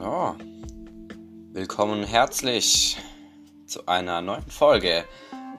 Ja, 0.00 0.34
willkommen 1.52 2.04
herzlich 2.04 2.96
zu 3.66 3.86
einer 3.86 4.22
neuen 4.22 4.46
Folge 4.48 5.04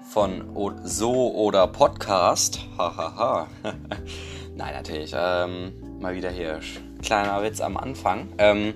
von 0.09 0.55
So 0.83 1.35
oder 1.35 1.67
Podcast. 1.67 2.59
Hahaha. 2.75 3.47
Nein, 4.55 4.73
natürlich. 4.73 5.13
Ähm, 5.15 5.73
mal 5.99 6.15
wieder 6.15 6.31
hier. 6.31 6.59
Kleiner 7.03 7.43
Witz 7.43 7.61
am 7.61 7.77
Anfang. 7.77 8.29
Ähm, 8.39 8.73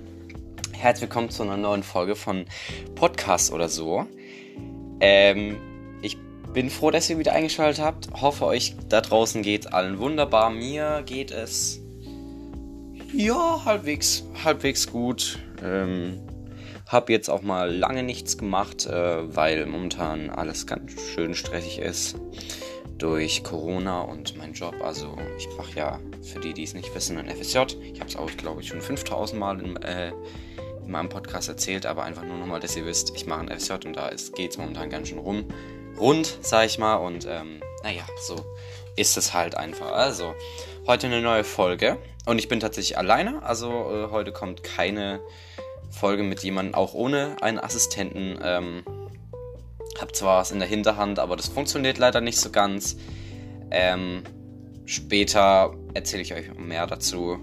herzlich 0.71 1.09
willkommen 1.09 1.31
zu 1.31 1.41
einer 1.41 1.57
neuen 1.57 1.81
Folge 1.81 2.15
von 2.15 2.45
Podcast 2.93 3.51
oder 3.51 3.67
so. 3.67 4.05
Ähm, 4.99 5.57
ich 6.03 6.15
bin 6.53 6.69
froh, 6.69 6.91
dass 6.91 7.09
ihr 7.09 7.17
wieder 7.17 7.33
eingeschaltet 7.33 7.83
habt. 7.83 8.09
Hoffe, 8.21 8.45
euch 8.45 8.75
da 8.87 9.01
draußen 9.01 9.41
geht 9.41 9.73
allen 9.73 9.97
wunderbar. 9.97 10.51
Mir 10.51 11.01
geht 11.07 11.31
es 11.31 11.81
ja 13.11 13.65
halbwegs, 13.65 14.25
halbwegs 14.43 14.91
gut. 14.91 15.39
Ähm, 15.65 16.21
hab 16.87 17.09
jetzt 17.09 17.29
auch 17.29 17.41
mal 17.41 17.73
lange 17.73 18.03
nichts 18.03 18.37
gemacht, 18.37 18.85
äh, 18.85 19.35
weil 19.35 19.65
momentan 19.65 20.29
alles 20.29 20.67
ganz 20.67 20.93
schön 21.13 21.33
stressig 21.33 21.79
ist 21.79 22.15
durch 22.97 23.43
Corona 23.43 24.01
und 24.01 24.37
mein 24.37 24.53
Job. 24.53 24.75
Also 24.83 25.17
ich 25.37 25.49
mache 25.57 25.77
ja, 25.77 25.99
für 26.21 26.39
die, 26.39 26.53
die 26.53 26.63
es 26.63 26.73
nicht 26.73 26.93
wissen, 26.95 27.17
ein 27.17 27.29
FSJ. 27.29 27.75
Ich 27.91 27.99
habe 27.99 28.09
es 28.09 28.15
auch, 28.15 28.29
glaube 28.37 28.61
ich, 28.61 28.69
schon 28.69 28.81
5000 28.81 29.39
Mal 29.39 29.59
in, 29.59 29.75
äh, 29.77 30.11
in 30.83 30.91
meinem 30.91 31.09
Podcast 31.09 31.49
erzählt, 31.49 31.85
aber 31.85 32.03
einfach 32.03 32.23
nur 32.23 32.37
nochmal, 32.37 32.59
dass 32.59 32.75
ihr 32.77 32.85
wisst, 32.85 33.15
ich 33.15 33.25
mache 33.25 33.41
ein 33.41 33.59
FSJ 33.59 33.73
und 33.85 33.95
da 33.95 34.11
geht 34.35 34.51
es 34.51 34.57
momentan 34.57 34.89
ganz 34.89 35.09
schön 35.09 35.19
rum. 35.19 35.45
Rund, 35.99 36.37
sag 36.41 36.65
ich 36.67 36.77
mal. 36.77 36.95
Und 36.95 37.25
ähm, 37.25 37.61
naja, 37.83 38.03
so 38.21 38.45
ist 38.95 39.17
es 39.17 39.33
halt 39.33 39.55
einfach. 39.55 39.91
Also, 39.91 40.33
heute 40.87 41.07
eine 41.07 41.21
neue 41.21 41.43
Folge. 41.43 41.97
Und 42.25 42.39
ich 42.39 42.47
bin 42.47 42.59
tatsächlich 42.59 42.97
alleine. 42.97 43.43
Also, 43.43 43.69
äh, 43.69 44.11
heute 44.11 44.31
kommt 44.31 44.63
keine 44.63 45.19
Folge 45.89 46.23
mit 46.23 46.43
jemandem, 46.43 46.75
auch 46.75 46.93
ohne 46.93 47.37
einen 47.41 47.59
Assistenten. 47.59 48.39
Ähm, 48.41 48.83
hab 49.99 50.15
zwar 50.15 50.39
was 50.39 50.51
in 50.51 50.59
der 50.59 50.67
Hinterhand, 50.67 51.19
aber 51.19 51.35
das 51.35 51.47
funktioniert 51.47 51.97
leider 51.97 52.21
nicht 52.21 52.37
so 52.37 52.49
ganz. 52.49 52.97
Ähm, 53.71 54.23
später 54.85 55.73
erzähle 55.93 56.21
ich 56.21 56.33
euch 56.33 56.53
mehr 56.57 56.85
dazu. 56.87 57.39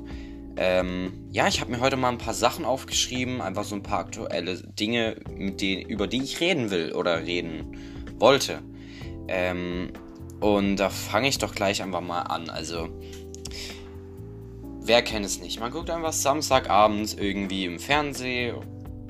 Ähm, 0.56 1.28
ja, 1.30 1.48
ich 1.48 1.60
habe 1.60 1.70
mir 1.70 1.80
heute 1.80 1.96
mal 1.96 2.10
ein 2.10 2.18
paar 2.18 2.34
Sachen 2.34 2.64
aufgeschrieben, 2.64 3.40
einfach 3.40 3.64
so 3.64 3.74
ein 3.74 3.82
paar 3.82 4.00
aktuelle 4.00 4.56
Dinge, 4.56 5.16
denen, 5.30 5.88
über 5.88 6.06
die 6.06 6.22
ich 6.22 6.40
reden 6.40 6.70
will 6.70 6.92
oder 6.92 7.24
reden 7.24 7.76
wollte. 8.18 8.60
Ähm, 9.28 9.92
und 10.40 10.76
da 10.76 10.90
fange 10.90 11.28
ich 11.28 11.38
doch 11.38 11.54
gleich 11.54 11.82
einfach 11.82 12.00
mal 12.00 12.22
an. 12.22 12.50
Also, 12.50 12.88
wer 14.84 15.02
kennt 15.02 15.24
es 15.24 15.40
nicht? 15.40 15.60
Man 15.60 15.70
guckt 15.70 15.90
einfach 15.90 16.12
Samstagabends 16.12 17.14
irgendwie 17.14 17.64
im 17.64 17.78
Fernsehen 17.78 18.56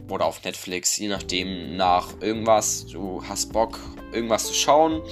oder 0.09 0.27
auf 0.27 0.45
Netflix, 0.45 0.97
je 0.98 1.09
nachdem, 1.09 1.77
nach 1.77 2.20
irgendwas. 2.20 2.87
Du 2.87 3.23
hast 3.27 3.53
Bock, 3.53 3.79
irgendwas 4.12 4.47
zu 4.47 4.55
schauen. 4.55 5.03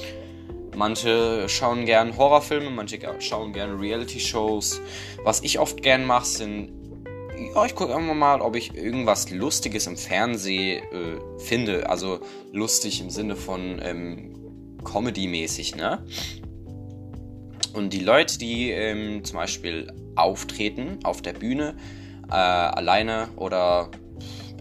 Manche 0.76 1.48
schauen 1.48 1.84
gern 1.84 2.16
Horrorfilme, 2.16 2.70
manche 2.70 2.98
schauen 3.18 3.52
gern 3.52 3.78
Reality-Shows. 3.78 4.80
Was 5.24 5.42
ich 5.42 5.58
oft 5.58 5.82
gern 5.82 6.04
mache, 6.04 6.26
sind. 6.26 6.72
Ja, 7.54 7.64
ich 7.64 7.74
gucke 7.74 7.96
einfach 7.96 8.14
mal, 8.14 8.42
ob 8.42 8.54
ich 8.54 8.74
irgendwas 8.74 9.30
Lustiges 9.30 9.86
im 9.86 9.96
Fernsehen 9.96 10.82
äh, 10.92 11.40
finde. 11.40 11.88
Also 11.88 12.20
lustig 12.52 13.00
im 13.00 13.08
Sinne 13.08 13.34
von 13.34 13.80
ähm, 13.82 14.78
Comedy-mäßig, 14.84 15.74
ne? 15.76 16.04
Und 17.72 17.92
die 17.92 18.00
Leute, 18.00 18.38
die 18.38 18.70
ähm, 18.70 19.24
zum 19.24 19.38
Beispiel 19.38 19.86
auftreten 20.16 20.98
auf 21.04 21.22
der 21.22 21.32
Bühne, 21.32 21.76
äh, 22.28 22.34
alleine 22.34 23.28
oder 23.36 23.90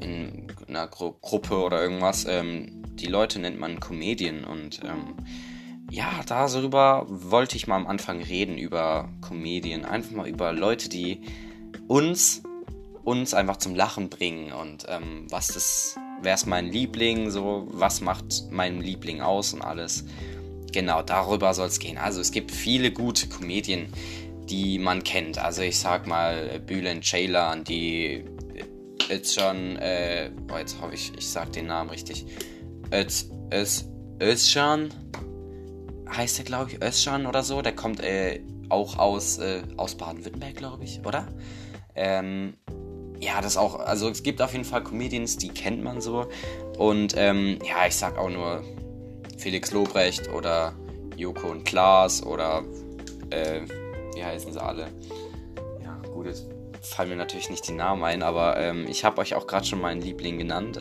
in 0.02 0.48
einer 0.68 0.88
Gru 0.88 1.14
Gruppe 1.22 1.58
oder 1.58 1.82
irgendwas, 1.82 2.26
ähm, 2.26 2.84
die 2.94 3.08
Leute 3.08 3.40
nennt 3.40 3.60
man 3.60 3.80
Comedian 3.80 4.44
und 4.44 4.82
ähm, 4.84 5.16
ja, 5.92 6.22
darüber 6.28 7.06
wollte 7.08 7.56
ich 7.56 7.68
mal 7.68 7.76
am 7.76 7.88
Anfang 7.88 8.22
reden, 8.22 8.58
über 8.58 9.10
Comedian. 9.22 9.86
Einfach 9.86 10.12
mal 10.12 10.28
über 10.28 10.54
Leute, 10.54 10.88
die 10.88 11.22
uns, 11.88 12.44
uns 13.04 13.34
einfach 13.34 13.58
zum 13.58 13.74
Lachen 13.74 14.10
bringen 14.10 14.52
und 14.52 14.86
ähm, 14.88 15.26
was 15.30 15.48
das, 15.48 15.96
wer 16.22 16.36
ist 16.36 16.46
mein 16.46 16.68
Liebling, 16.68 17.32
so, 17.32 17.68
was 17.72 18.02
macht 18.02 18.52
mein 18.52 18.82
Liebling 18.82 19.22
aus 19.22 19.54
und 19.54 19.64
alles. 19.64 20.06
Genau, 20.72 21.02
darüber 21.02 21.56
soll 21.56 21.68
es 21.68 21.80
gehen. 21.80 21.98
Also 21.98 22.22
es 22.22 22.32
gibt 22.32 22.52
viele 22.52 22.92
gute 22.92 23.28
Comedien, 23.28 23.92
die 24.50 24.80
man 24.80 25.04
kennt. 25.04 25.38
Also 25.38 25.62
ich 25.62 25.80
sag 25.80 26.08
mal 26.08 26.60
Bülent 26.60 27.04
Ceylan, 27.04 27.64
die 27.64 28.26
Özcan, 29.10 29.78
äh, 29.78 30.32
oh, 30.52 30.58
jetzt 30.58 30.82
hoffe 30.82 30.94
ich, 30.94 31.12
ich 31.18 31.28
sag 31.28 31.52
den 31.54 31.68
Namen 31.68 31.90
richtig. 31.90 32.26
Öz, 32.92 33.30
Öz, 33.54 33.90
Özcan, 34.22 34.90
heißt 36.10 36.40
der, 36.40 36.46
glaube 36.46 36.72
ich, 36.72 36.82
Özcan 36.82 37.26
oder 37.26 37.44
so. 37.44 37.62
Der 37.62 37.76
kommt 37.76 38.02
äh, 38.02 38.42
auch 38.70 38.98
aus, 38.98 39.40
äh, 39.40 39.64
aus 39.78 39.96
Baden-Württemberg, 39.96 40.56
glaube 40.56 40.84
ich, 40.84 41.02
oder? 41.06 41.28
Ähm, 41.96 42.54
ja, 43.20 43.42
das 43.42 43.58
auch, 43.58 43.80
also 43.80 44.10
es 44.10 44.24
gibt 44.24 44.42
auf 44.42 44.54
jeden 44.54 44.66
Fall 44.66 44.84
Comedians, 44.84 45.38
die 45.38 45.50
kennt 45.50 45.84
man 45.84 46.02
so. 46.02 46.28
Und 46.78 47.16
ähm, 47.18 47.60
ja, 47.68 47.88
ich 47.88 47.96
sag 47.96 48.18
auch 48.18 48.30
nur 48.30 48.64
Felix 49.38 49.72
Lobrecht 49.72 50.30
oder 50.30 50.74
Joko 51.18 51.50
und 51.50 51.66
Klaas 51.66 52.24
oder 52.24 52.64
äh, 53.30 53.62
wie 54.20 54.26
heißen 54.26 54.52
sie 54.52 54.62
alle? 54.62 54.88
Ja, 55.82 55.98
gut, 56.12 56.26
jetzt 56.26 56.46
fallen 56.82 57.10
mir 57.10 57.16
natürlich 57.16 57.50
nicht 57.50 57.66
die 57.70 57.72
Namen 57.72 58.04
ein, 58.04 58.22
aber 58.22 58.58
ähm, 58.58 58.86
ich 58.90 59.06
habe 59.06 59.22
euch 59.22 59.34
auch 59.34 59.48
gerade 59.48 59.66
schon 59.66 59.80
meinen 59.80 60.02
Liebling 60.02 60.38
genannt. 60.38 60.80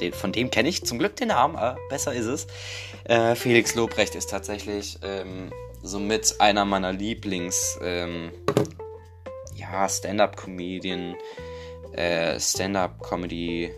Den, 0.00 0.14
von 0.14 0.32
dem 0.32 0.50
kenne 0.50 0.70
ich 0.70 0.86
zum 0.86 0.98
Glück 0.98 1.14
den 1.16 1.28
Namen, 1.28 1.56
aber 1.56 1.78
besser 1.90 2.14
ist 2.14 2.26
es. 2.26 2.46
Äh, 3.04 3.34
Felix 3.34 3.74
Lobrecht 3.74 4.14
ist 4.14 4.30
tatsächlich 4.30 4.98
ähm, 5.02 5.52
somit 5.82 6.36
einer 6.40 6.64
meiner 6.64 6.94
Lieblings 6.94 7.78
ähm, 7.82 8.32
ja, 9.54 9.86
Stand-up-Comedian, 9.86 11.14
äh, 11.92 12.40
Stand-up-Comedy, 12.40 13.70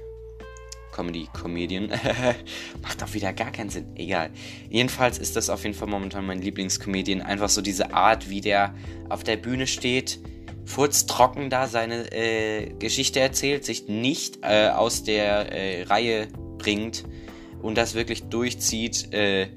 Comedy-Comedian. 1.00 1.88
Macht 2.82 3.02
auch 3.02 3.14
wieder 3.14 3.32
gar 3.32 3.50
keinen 3.50 3.70
Sinn. 3.70 3.86
Egal. 3.96 4.30
Jedenfalls 4.68 5.18
ist 5.18 5.34
das 5.36 5.48
auf 5.48 5.62
jeden 5.64 5.74
Fall 5.74 5.88
momentan 5.88 6.26
mein 6.26 6.42
Lieblingscomedian. 6.42 7.22
Einfach 7.22 7.48
so 7.48 7.62
diese 7.62 7.94
Art, 7.94 8.28
wie 8.28 8.42
der 8.42 8.74
auf 9.08 9.24
der 9.24 9.36
Bühne 9.36 9.66
steht, 9.66 10.20
furztrocken 10.66 11.48
da 11.48 11.68
seine 11.68 12.12
äh, 12.12 12.74
Geschichte 12.78 13.18
erzählt, 13.20 13.64
sich 13.64 13.88
nicht 13.88 14.40
äh, 14.42 14.68
aus 14.68 15.02
der 15.02 15.52
äh, 15.52 15.82
Reihe 15.84 16.28
bringt 16.58 17.04
und 17.62 17.78
das 17.78 17.94
wirklich 17.94 18.24
durchzieht. 18.24 19.12
Äh, 19.14 19.48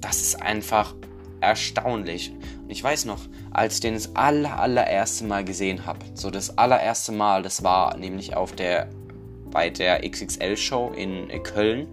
das 0.00 0.20
ist 0.20 0.42
einfach 0.42 0.94
erstaunlich. 1.40 2.32
Und 2.62 2.70
ich 2.70 2.84
weiß 2.84 3.06
noch, 3.06 3.20
als 3.50 3.76
ich 3.76 3.80
den 3.80 3.94
das 3.94 4.14
aller, 4.14 4.58
allererste 4.58 5.24
Mal 5.24 5.44
gesehen 5.44 5.86
habe, 5.86 6.00
so 6.14 6.30
das 6.30 6.58
allererste 6.58 7.12
Mal, 7.12 7.42
das 7.42 7.64
war 7.64 7.96
nämlich 7.96 8.36
auf 8.36 8.52
der 8.52 8.90
bei 9.50 9.70
der 9.70 10.08
XXL-Show 10.08 10.92
in 10.96 11.28
Köln. 11.42 11.88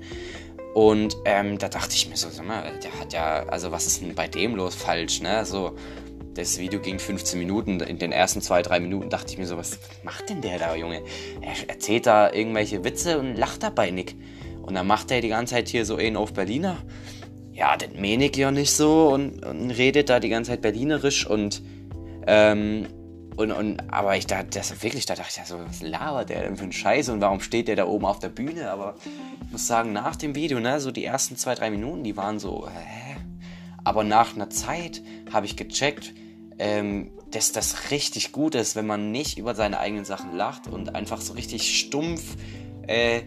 Und 0.74 1.18
ähm, 1.26 1.58
da 1.58 1.70
dachte 1.70 1.96
ich 1.96 2.08
mir 2.08 2.18
so, 2.18 2.30
sag 2.30 2.46
mal, 2.46 2.72
der 2.84 3.00
hat 3.00 3.12
ja, 3.12 3.44
also 3.48 3.72
was 3.72 3.88
ist 3.88 4.02
denn 4.02 4.14
bei 4.14 4.28
dem 4.28 4.56
los 4.56 4.76
falsch, 4.76 5.22
ne? 5.22 5.44
So, 5.44 5.76
das 6.36 6.60
Video 6.60 6.80
ging 6.80 7.00
15 7.00 7.40
Minuten. 7.40 7.80
In 7.80 7.98
den 7.98 8.12
ersten 8.12 8.42
zwei, 8.42 8.62
drei 8.62 8.80
Minuten 8.80 9.10
dachte 9.10 9.32
ich 9.32 9.40
mir 9.40 9.48
so, 9.48 9.58
was 9.58 9.80
macht 10.04 10.30
denn 10.30 10.42
der 10.42 10.60
da, 10.60 10.76
Junge? 10.76 11.02
Er 11.42 11.70
erzählt 11.70 12.06
da 12.06 12.32
irgendwelche 12.32 12.84
Witze 12.84 13.18
und 13.18 13.36
lacht 13.36 13.64
dabei 13.64 13.90
nicht. 13.90 14.16
Und 14.62 14.76
dann 14.76 14.86
macht 14.86 15.10
er 15.12 15.22
die 15.22 15.30
ganze 15.30 15.56
Zeit 15.56 15.68
hier 15.68 15.86
so 15.86 15.96
einen 15.96 16.16
auf 16.16 16.34
Berliner. 16.34 16.78
Ja, 17.54 17.76
den 17.76 18.00
meine 18.00 18.26
ich 18.26 18.36
ja 18.36 18.52
nicht 18.52 18.72
so 18.72 19.08
und, 19.08 19.44
und 19.44 19.72
redet 19.72 20.10
da 20.10 20.20
die 20.20 20.30
ganze 20.30 20.52
Zeit 20.52 20.62
berlinerisch 20.62 21.26
und 21.26 21.64
ähm, 22.28 22.86
und, 23.38 23.52
und, 23.52 23.94
aber 23.94 24.18
ich 24.18 24.26
dachte, 24.26 24.48
das 24.56 24.82
wirklich, 24.82 25.06
da 25.06 25.14
dachte 25.14 25.30
ich 25.30 25.38
ja 25.38 25.46
so, 25.46 25.60
was 25.60 25.82
labert 25.84 26.30
der 26.30 26.42
denn 26.42 26.58
für 26.58 26.64
ein 26.64 26.72
Scheiß 26.72 27.10
und 27.10 27.22
warum 27.22 27.40
steht 27.40 27.68
der 27.68 27.76
da 27.76 27.86
oben 27.86 28.06
auf 28.06 28.18
der 28.18 28.30
Bühne? 28.30 28.72
Aber 28.72 28.96
ich 29.46 29.52
muss 29.52 29.68
sagen, 29.68 29.94
nach 29.94 30.16
dem 30.16 30.34
Video, 30.34 30.60
ne, 30.60 30.80
so 30.80 30.90
die 30.90 31.06
ersten 31.06 31.38
zwei, 31.38 31.54
drei 31.54 31.70
Minuten, 31.70 32.04
die 32.04 32.18
waren 32.18 32.40
so, 32.40 32.68
hä? 32.68 33.18
Aber 33.84 34.04
nach 34.04 34.36
einer 34.36 34.50
Zeit 34.50 35.04
habe 35.32 35.46
ich 35.46 35.56
gecheckt, 35.56 36.16
ähm, 36.58 37.12
dass 37.30 37.52
das 37.52 37.92
richtig 37.92 38.32
gut 38.32 38.56
ist, 38.56 38.76
wenn 38.76 38.88
man 38.88 39.12
nicht 39.12 39.38
über 39.38 39.54
seine 39.54 39.80
eigenen 39.80 40.04
Sachen 40.04 40.36
lacht 40.36 40.68
und 40.68 40.96
einfach 40.96 41.22
so 41.22 41.34
richtig 41.34 41.78
stumpf, 41.80 42.38
äh, 42.88 43.22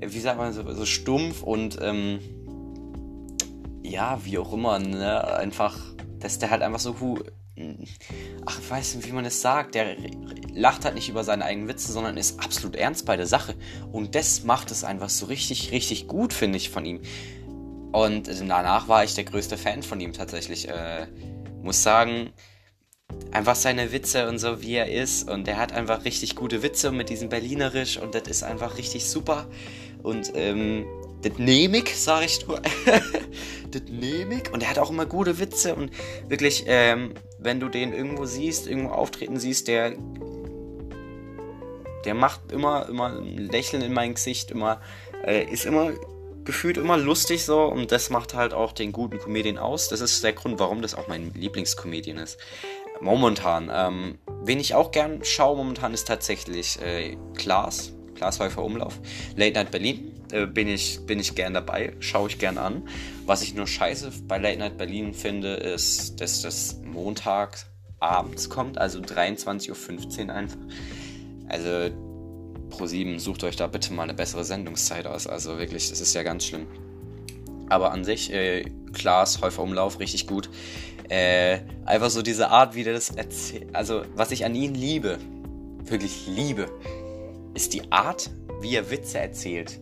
wie 0.00 0.20
sagt 0.20 0.38
man, 0.38 0.52
so, 0.52 0.70
so 0.70 0.84
stumpf 0.84 1.42
und, 1.42 1.78
ähm, 1.80 2.20
ja, 3.82 4.20
wie 4.22 4.36
auch 4.36 4.52
immer, 4.52 4.78
ne, 4.78 5.26
einfach, 5.34 5.78
dass 6.18 6.38
der 6.38 6.50
halt 6.50 6.60
einfach 6.60 6.80
so 6.80 7.00
ach, 8.44 8.58
ich 8.60 8.70
weiß 8.70 8.96
nicht, 8.96 9.08
wie 9.08 9.12
man 9.12 9.24
es 9.24 9.40
sagt, 9.40 9.74
der 9.74 9.96
lacht 10.54 10.84
halt 10.84 10.94
nicht 10.94 11.08
über 11.08 11.24
seine 11.24 11.44
eigenen 11.44 11.68
Witze, 11.68 11.92
sondern 11.92 12.16
ist 12.16 12.40
absolut 12.40 12.76
ernst 12.76 13.06
bei 13.06 13.16
der 13.16 13.26
Sache. 13.26 13.54
Und 13.92 14.14
das 14.14 14.44
macht 14.44 14.70
es 14.70 14.84
einfach 14.84 15.08
so 15.08 15.26
richtig, 15.26 15.72
richtig 15.72 16.06
gut, 16.06 16.32
finde 16.32 16.58
ich, 16.58 16.70
von 16.70 16.84
ihm. 16.84 17.00
Und 17.92 18.28
danach 18.28 18.88
war 18.88 19.04
ich 19.04 19.14
der 19.14 19.24
größte 19.24 19.56
Fan 19.56 19.82
von 19.82 20.00
ihm 20.00 20.12
tatsächlich. 20.12 20.68
Äh, 20.68 21.06
muss 21.62 21.82
sagen, 21.82 22.32
einfach 23.32 23.56
seine 23.56 23.92
Witze 23.92 24.28
und 24.28 24.38
so, 24.38 24.62
wie 24.62 24.74
er 24.74 24.90
ist. 24.90 25.28
Und 25.28 25.48
er 25.48 25.56
hat 25.56 25.72
einfach 25.72 26.04
richtig 26.04 26.36
gute 26.36 26.62
Witze 26.62 26.92
mit 26.92 27.10
diesem 27.10 27.28
Berlinerisch 27.28 27.98
und 27.98 28.14
das 28.14 28.22
ist 28.28 28.42
einfach 28.42 28.78
richtig 28.78 29.06
super. 29.06 29.46
Und 30.02 30.32
ähm, 30.34 30.86
das 31.22 31.38
nehme 31.38 31.78
ich, 31.78 31.96
sag 31.96 32.24
ich 32.24 32.46
nur. 32.46 32.60
das 33.70 33.82
nehme 33.90 34.42
ich. 34.42 34.52
Und 34.52 34.62
er 34.62 34.70
hat 34.70 34.78
auch 34.78 34.90
immer 34.90 35.06
gute 35.06 35.38
Witze 35.38 35.74
und 35.74 35.90
wirklich, 36.28 36.64
ähm, 36.66 37.14
wenn 37.46 37.60
du 37.60 37.68
den 37.70 37.94
irgendwo 37.94 38.26
siehst, 38.26 38.66
irgendwo 38.66 38.90
auftreten 38.90 39.38
siehst, 39.38 39.68
der 39.68 39.94
der 42.04 42.14
macht 42.14 42.52
immer, 42.52 42.88
immer 42.88 43.06
ein 43.06 43.36
Lächeln 43.36 43.82
in 43.82 43.92
mein 43.92 44.14
Gesicht, 44.14 44.50
immer, 44.52 44.80
äh, 45.24 45.44
ist 45.44 45.66
immer 45.66 45.92
gefühlt 46.44 46.76
immer 46.76 46.96
lustig 46.96 47.44
so 47.44 47.64
und 47.64 47.90
das 47.90 48.10
macht 48.10 48.34
halt 48.34 48.54
auch 48.54 48.72
den 48.72 48.92
guten 48.92 49.18
Comedian 49.18 49.58
aus. 49.58 49.88
Das 49.88 50.00
ist 50.00 50.22
der 50.22 50.32
Grund, 50.32 50.60
warum 50.60 50.82
das 50.82 50.94
auch 50.94 51.08
mein 51.08 51.32
Lieblingscomedian 51.34 52.18
ist. 52.18 52.38
Momentan. 53.00 53.70
Ähm, 53.72 54.18
wen 54.44 54.60
ich 54.60 54.74
auch 54.74 54.90
gern 54.92 55.24
schaue 55.24 55.56
momentan 55.56 55.94
ist 55.94 56.06
tatsächlich 56.06 56.80
äh, 56.80 57.16
Klaas. 57.34 57.92
Klaas 58.14 58.38
Umlauf. 58.56 58.98
Late 59.36 59.54
Night 59.54 59.70
Berlin. 59.70 60.15
Äh, 60.32 60.46
bin, 60.46 60.68
ich, 60.68 61.00
bin 61.06 61.18
ich 61.20 61.34
gern 61.34 61.54
dabei. 61.54 61.94
Schaue 62.00 62.28
ich 62.28 62.38
gern 62.38 62.58
an. 62.58 62.88
Was 63.24 63.42
ich 63.42 63.54
nur 63.54 63.66
scheiße 63.66 64.10
bei 64.26 64.38
Late 64.38 64.58
Night 64.58 64.78
Berlin 64.78 65.14
finde, 65.14 65.54
ist, 65.54 66.20
dass 66.20 66.42
das 66.42 66.80
Montag 66.84 67.66
abends 67.98 68.50
kommt, 68.50 68.78
also 68.78 69.00
23.15 69.00 70.28
Uhr 70.28 70.34
einfach. 70.34 70.58
Also 71.48 71.68
Pro7, 72.70 73.18
sucht 73.18 73.44
euch 73.44 73.56
da 73.56 73.66
bitte 73.66 73.92
mal 73.92 74.02
eine 74.04 74.14
bessere 74.14 74.44
Sendungszeit 74.44 75.06
aus. 75.06 75.26
Also 75.26 75.58
wirklich, 75.58 75.88
das 75.90 76.00
ist 76.00 76.14
ja 76.14 76.22
ganz 76.22 76.44
schlimm. 76.44 76.66
Aber 77.68 77.92
an 77.92 78.04
sich, 78.04 78.32
äh, 78.32 78.64
Klaas, 78.92 79.40
Häufer 79.40 79.62
Umlauf, 79.62 79.98
richtig 79.98 80.26
gut. 80.26 80.50
Äh, 81.08 81.60
einfach 81.84 82.10
so 82.10 82.22
diese 82.22 82.50
Art, 82.50 82.74
wie 82.74 82.84
der 82.84 82.94
das 82.94 83.10
erzählt. 83.10 83.74
Also, 83.74 84.02
was 84.14 84.30
ich 84.30 84.44
an 84.44 84.54
ihn 84.54 84.74
liebe, 84.74 85.18
wirklich 85.84 86.26
liebe, 86.26 86.68
ist 87.54 87.74
die 87.74 87.90
Art, 87.92 88.30
wie 88.60 88.74
er 88.74 88.90
Witze 88.90 89.18
erzählt. 89.18 89.80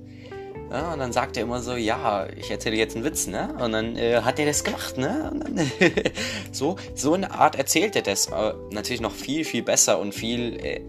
Ja, 0.71 0.93
und 0.93 0.99
dann 0.99 1.13
sagt 1.13 1.37
er 1.37 1.45
immer 1.45 1.61
so, 1.61 1.77
ja, 1.77 2.27
ich 2.37 2.51
erzähle 2.51 2.77
jetzt 2.77 2.97
einen 2.97 3.05
Witz, 3.05 3.27
ne? 3.27 3.55
Und 3.61 3.73
dann 3.73 3.97
äh, 3.97 4.23
hat 4.23 4.39
er 4.39 4.47
das 4.47 4.65
gemacht, 4.65 4.99
ne? 4.99 5.31
Dann, 5.33 5.71
so, 6.53 6.77
so 6.95 7.15
eine 7.15 7.31
Art 7.31 7.57
erzählt 7.57 7.97
er 7.97 8.03
das. 8.03 8.33
Aber 8.33 8.59
natürlich 8.71 9.01
noch 9.01 9.13
viel, 9.13 9.45
viel 9.45 9.63
besser 9.63 9.99
und 9.99 10.15
viel 10.15 10.57
äh, 10.57 10.81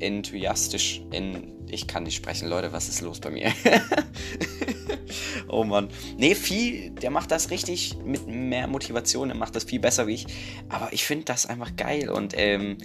enthusiastisch. 0.00 1.02
In, 1.10 1.52
ich 1.68 1.86
kann 1.86 2.04
nicht 2.04 2.16
sprechen, 2.16 2.48
Leute, 2.48 2.72
was 2.72 2.88
ist 2.88 3.00
los 3.00 3.20
bei 3.20 3.30
mir? 3.30 3.52
oh 5.48 5.64
Mann. 5.64 5.88
Nee, 6.16 6.34
viel, 6.34 6.90
der 6.90 7.10
macht 7.10 7.30
das 7.30 7.50
richtig 7.50 7.96
mit 8.04 8.26
mehr 8.26 8.66
Motivation, 8.66 9.30
er 9.30 9.36
macht 9.36 9.56
das 9.56 9.64
viel 9.64 9.80
besser 9.80 10.06
wie 10.06 10.14
ich. 10.14 10.26
Aber 10.68 10.92
ich 10.92 11.04
finde 11.04 11.24
das 11.24 11.46
einfach 11.46 11.76
geil 11.76 12.08
und 12.08 12.34
ähm, 12.36 12.78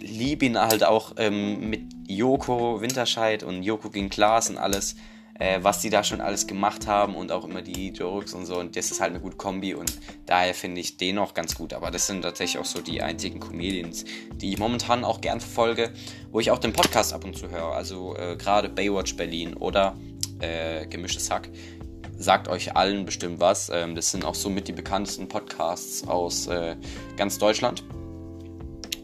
liebe 0.00 0.44
ihn 0.46 0.58
halt 0.58 0.84
auch 0.84 1.14
ähm, 1.18 1.68
mit 1.68 1.82
Joko 2.08 2.80
Winterscheid 2.80 3.42
und 3.42 3.62
Joko 3.62 3.90
gegen 3.90 4.08
Klaas 4.08 4.50
und 4.50 4.58
alles 4.58 4.96
äh, 5.38 5.58
was 5.62 5.80
die 5.80 5.90
da 5.90 6.02
schon 6.04 6.20
alles 6.20 6.46
gemacht 6.46 6.86
haben 6.86 7.14
und 7.14 7.32
auch 7.32 7.44
immer 7.44 7.62
die 7.62 7.90
Jokes 7.90 8.34
und 8.34 8.46
so. 8.46 8.58
Und 8.58 8.76
das 8.76 8.90
ist 8.90 9.00
halt 9.00 9.10
eine 9.10 9.20
gute 9.20 9.36
Kombi 9.36 9.74
und 9.74 9.92
daher 10.26 10.54
finde 10.54 10.80
ich 10.80 10.96
den 10.96 11.18
auch 11.18 11.34
ganz 11.34 11.54
gut. 11.54 11.72
Aber 11.72 11.90
das 11.90 12.06
sind 12.06 12.22
tatsächlich 12.22 12.60
auch 12.60 12.66
so 12.66 12.80
die 12.80 13.02
einzigen 13.02 13.40
Comedians, 13.40 14.04
die 14.34 14.52
ich 14.52 14.58
momentan 14.58 15.04
auch 15.04 15.20
gern 15.20 15.40
verfolge, 15.40 15.92
wo 16.30 16.40
ich 16.40 16.50
auch 16.50 16.58
den 16.58 16.72
Podcast 16.72 17.12
ab 17.12 17.24
und 17.24 17.36
zu 17.36 17.50
höre. 17.50 17.72
Also 17.72 18.16
äh, 18.16 18.36
gerade 18.36 18.68
Baywatch 18.68 19.16
Berlin 19.16 19.54
oder 19.54 19.96
äh, 20.40 20.86
Gemischtes 20.86 21.30
Hack. 21.30 21.48
Sagt 22.18 22.48
euch 22.48 22.74
allen 22.76 23.04
bestimmt 23.04 23.40
was. 23.40 23.70
Ähm, 23.70 23.94
das 23.94 24.10
sind 24.10 24.24
auch 24.24 24.34
somit 24.34 24.68
die 24.68 24.72
bekanntesten 24.72 25.28
Podcasts 25.28 26.06
aus 26.06 26.46
äh, 26.46 26.76
ganz 27.16 27.38
Deutschland. 27.38 27.84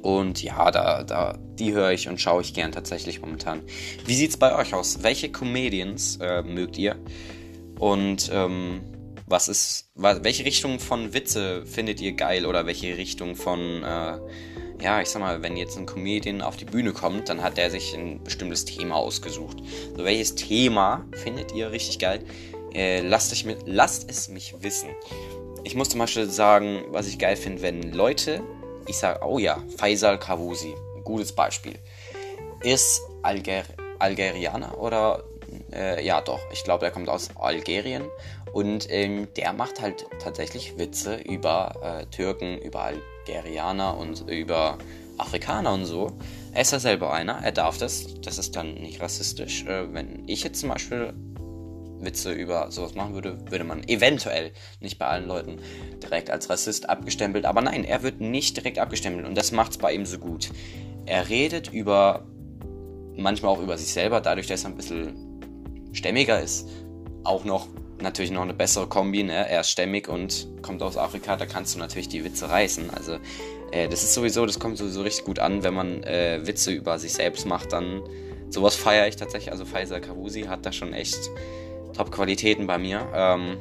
Und 0.02 0.42
ja, 0.42 0.70
da, 0.70 1.04
da, 1.04 1.38
die 1.58 1.72
höre 1.72 1.92
ich 1.92 2.08
und 2.08 2.20
schaue 2.20 2.42
ich 2.42 2.54
gern 2.54 2.72
tatsächlich 2.72 3.20
momentan. 3.20 3.62
Wie 4.04 4.14
sieht's 4.14 4.36
bei 4.36 4.54
euch 4.56 4.74
aus? 4.74 5.02
Welche 5.02 5.30
Comedians 5.30 6.18
äh, 6.20 6.42
mögt 6.42 6.76
ihr? 6.76 6.96
Und 7.78 8.30
ähm, 8.32 8.80
was 9.26 9.48
ist, 9.48 9.90
welche 9.94 10.44
Richtung 10.44 10.80
von 10.80 11.14
Witze 11.14 11.64
findet 11.64 12.00
ihr 12.00 12.12
geil 12.12 12.46
oder 12.46 12.66
welche 12.66 12.96
Richtung 12.96 13.36
von, 13.36 13.60
äh, 13.82 14.18
ja, 14.82 15.00
ich 15.00 15.08
sag 15.08 15.20
mal, 15.20 15.42
wenn 15.42 15.56
jetzt 15.56 15.78
ein 15.78 15.86
Comedian 15.86 16.42
auf 16.42 16.56
die 16.56 16.64
Bühne 16.64 16.92
kommt, 16.92 17.28
dann 17.28 17.42
hat 17.42 17.56
er 17.56 17.70
sich 17.70 17.94
ein 17.94 18.22
bestimmtes 18.22 18.64
Thema 18.64 18.96
ausgesucht. 18.96 19.58
So, 19.96 20.04
welches 20.04 20.34
Thema 20.34 21.06
findet 21.12 21.54
ihr 21.54 21.70
richtig 21.70 21.98
geil? 21.98 22.24
Äh, 22.74 23.00
lasst, 23.02 23.32
euch 23.32 23.44
mit, 23.44 23.58
lasst 23.66 24.10
es 24.10 24.28
mich 24.28 24.54
wissen. 24.60 24.90
Ich 25.64 25.76
muss 25.76 25.88
zum 25.88 26.00
Beispiel 26.00 26.28
sagen, 26.28 26.82
was 26.88 27.06
ich 27.06 27.18
geil 27.18 27.36
finde, 27.36 27.62
wenn 27.62 27.92
Leute 27.92 28.42
ich 28.86 28.98
sage, 28.98 29.20
oh 29.24 29.38
ja, 29.38 29.62
Faisal 29.76 30.18
Kavusi, 30.18 30.74
gutes 31.04 31.32
Beispiel. 31.32 31.78
Ist 32.62 33.00
Alger 33.22 33.64
Algerianer 33.98 34.78
oder 34.78 35.22
äh, 35.72 36.04
ja 36.04 36.20
doch, 36.20 36.40
ich 36.52 36.64
glaube, 36.64 36.84
er 36.86 36.90
kommt 36.90 37.08
aus 37.08 37.30
Algerien 37.36 38.04
und 38.52 38.90
ähm, 38.90 39.28
der 39.36 39.52
macht 39.52 39.80
halt 39.80 40.06
tatsächlich 40.18 40.78
Witze 40.78 41.16
über 41.16 41.74
äh, 41.82 42.06
Türken, 42.06 42.58
über 42.58 42.92
Algerianer 43.26 43.96
und 43.96 44.28
über 44.28 44.78
Afrikaner 45.18 45.72
und 45.72 45.84
so. 45.84 46.12
Er 46.52 46.62
ist 46.62 46.72
ja 46.72 46.78
selber 46.78 47.12
einer, 47.12 47.40
er 47.42 47.52
darf 47.52 47.78
das, 47.78 48.20
das 48.20 48.38
ist 48.38 48.56
dann 48.56 48.74
nicht 48.74 49.00
rassistisch. 49.00 49.64
Äh, 49.66 49.92
wenn 49.92 50.24
ich 50.26 50.42
jetzt 50.42 50.60
zum 50.60 50.70
Beispiel 50.70 51.14
Witze 52.04 52.32
über 52.32 52.70
sowas 52.70 52.94
machen 52.94 53.14
würde, 53.14 53.38
würde 53.50 53.64
man 53.64 53.86
eventuell 53.88 54.52
nicht 54.80 54.98
bei 54.98 55.06
allen 55.06 55.26
Leuten 55.26 55.58
direkt 56.02 56.30
als 56.30 56.50
Rassist 56.50 56.88
abgestempelt. 56.88 57.44
Aber 57.44 57.60
nein, 57.60 57.84
er 57.84 58.02
wird 58.02 58.20
nicht 58.20 58.56
direkt 58.56 58.78
abgestempelt 58.78 59.26
und 59.26 59.36
das 59.36 59.52
macht 59.52 59.72
es 59.72 59.78
bei 59.78 59.92
ihm 59.92 60.06
so 60.06 60.18
gut. 60.18 60.50
Er 61.06 61.28
redet 61.28 61.72
über, 61.72 62.26
manchmal 63.16 63.52
auch 63.52 63.62
über 63.62 63.76
sich 63.78 63.92
selber, 63.92 64.20
dadurch, 64.20 64.46
dass 64.46 64.64
er 64.64 64.70
ein 64.70 64.76
bisschen 64.76 65.14
stämmiger 65.92 66.40
ist. 66.40 66.68
Auch 67.24 67.44
noch 67.44 67.68
natürlich 68.00 68.32
noch 68.32 68.42
eine 68.42 68.54
bessere 68.54 68.88
Kombi, 68.88 69.22
ne? 69.22 69.48
Er 69.48 69.60
ist 69.60 69.70
stämmig 69.70 70.08
und 70.08 70.48
kommt 70.62 70.82
aus 70.82 70.96
Afrika, 70.96 71.36
da 71.36 71.46
kannst 71.46 71.74
du 71.74 71.78
natürlich 71.78 72.08
die 72.08 72.24
Witze 72.24 72.48
reißen. 72.48 72.90
Also 72.90 73.18
äh, 73.70 73.88
das 73.88 74.02
ist 74.02 74.14
sowieso, 74.14 74.44
das 74.44 74.58
kommt 74.58 74.76
sowieso 74.78 75.02
richtig 75.02 75.24
gut 75.24 75.38
an, 75.38 75.62
wenn 75.62 75.74
man 75.74 76.02
äh, 76.02 76.40
Witze 76.44 76.72
über 76.72 76.98
sich 76.98 77.12
selbst 77.12 77.46
macht, 77.46 77.72
dann 77.72 78.02
sowas 78.50 78.76
feiere 78.76 79.08
ich 79.08 79.16
tatsächlich. 79.16 79.50
Also 79.50 79.64
Faisal 79.64 80.00
Kavusi 80.00 80.42
hat 80.42 80.66
da 80.66 80.72
schon 80.72 80.92
echt 80.92 81.18
Top-Qualitäten 81.92 82.66
bei 82.66 82.78
mir. 82.78 83.08
Ähm, 83.14 83.58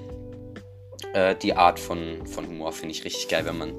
äh, 1.13 1.35
die 1.35 1.53
Art 1.53 1.79
von, 1.79 2.25
von 2.25 2.47
Humor 2.47 2.71
finde 2.71 2.93
ich 2.93 3.03
richtig 3.03 3.27
geil, 3.27 3.45
wenn 3.45 3.57
man 3.57 3.73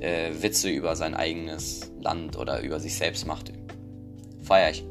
äh, 0.00 0.30
Witze 0.42 0.70
über 0.70 0.96
sein 0.96 1.14
eigenes 1.14 1.92
Land 2.00 2.36
oder 2.36 2.60
über 2.62 2.80
sich 2.80 2.94
selbst 2.94 3.26
macht. 3.26 3.52
Feier 4.42 4.70
ich. 4.70 4.84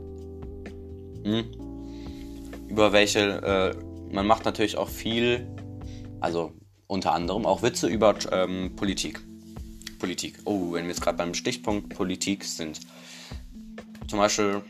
Hm? 1.23 1.51
Über 2.67 2.91
welche, 2.91 3.19
äh, 3.19 4.13
man 4.13 4.25
macht 4.25 4.45
natürlich 4.45 4.77
auch 4.77 4.89
viel, 4.89 5.47
also 6.19 6.51
unter 6.87 7.13
anderem 7.13 7.45
auch 7.45 7.61
Witze 7.61 7.87
über 7.87 8.15
ähm, 8.31 8.75
Politik. 8.75 9.21
Politik. 9.99 10.39
Oh, 10.45 10.73
wenn 10.73 10.83
wir 10.83 10.89
jetzt 10.89 11.01
gerade 11.01 11.17
beim 11.17 11.33
Stichpunkt 11.33 11.95
Politik 11.95 12.43
sind. 12.43 12.79
Zum 14.07 14.19
Beispiel, 14.19 14.61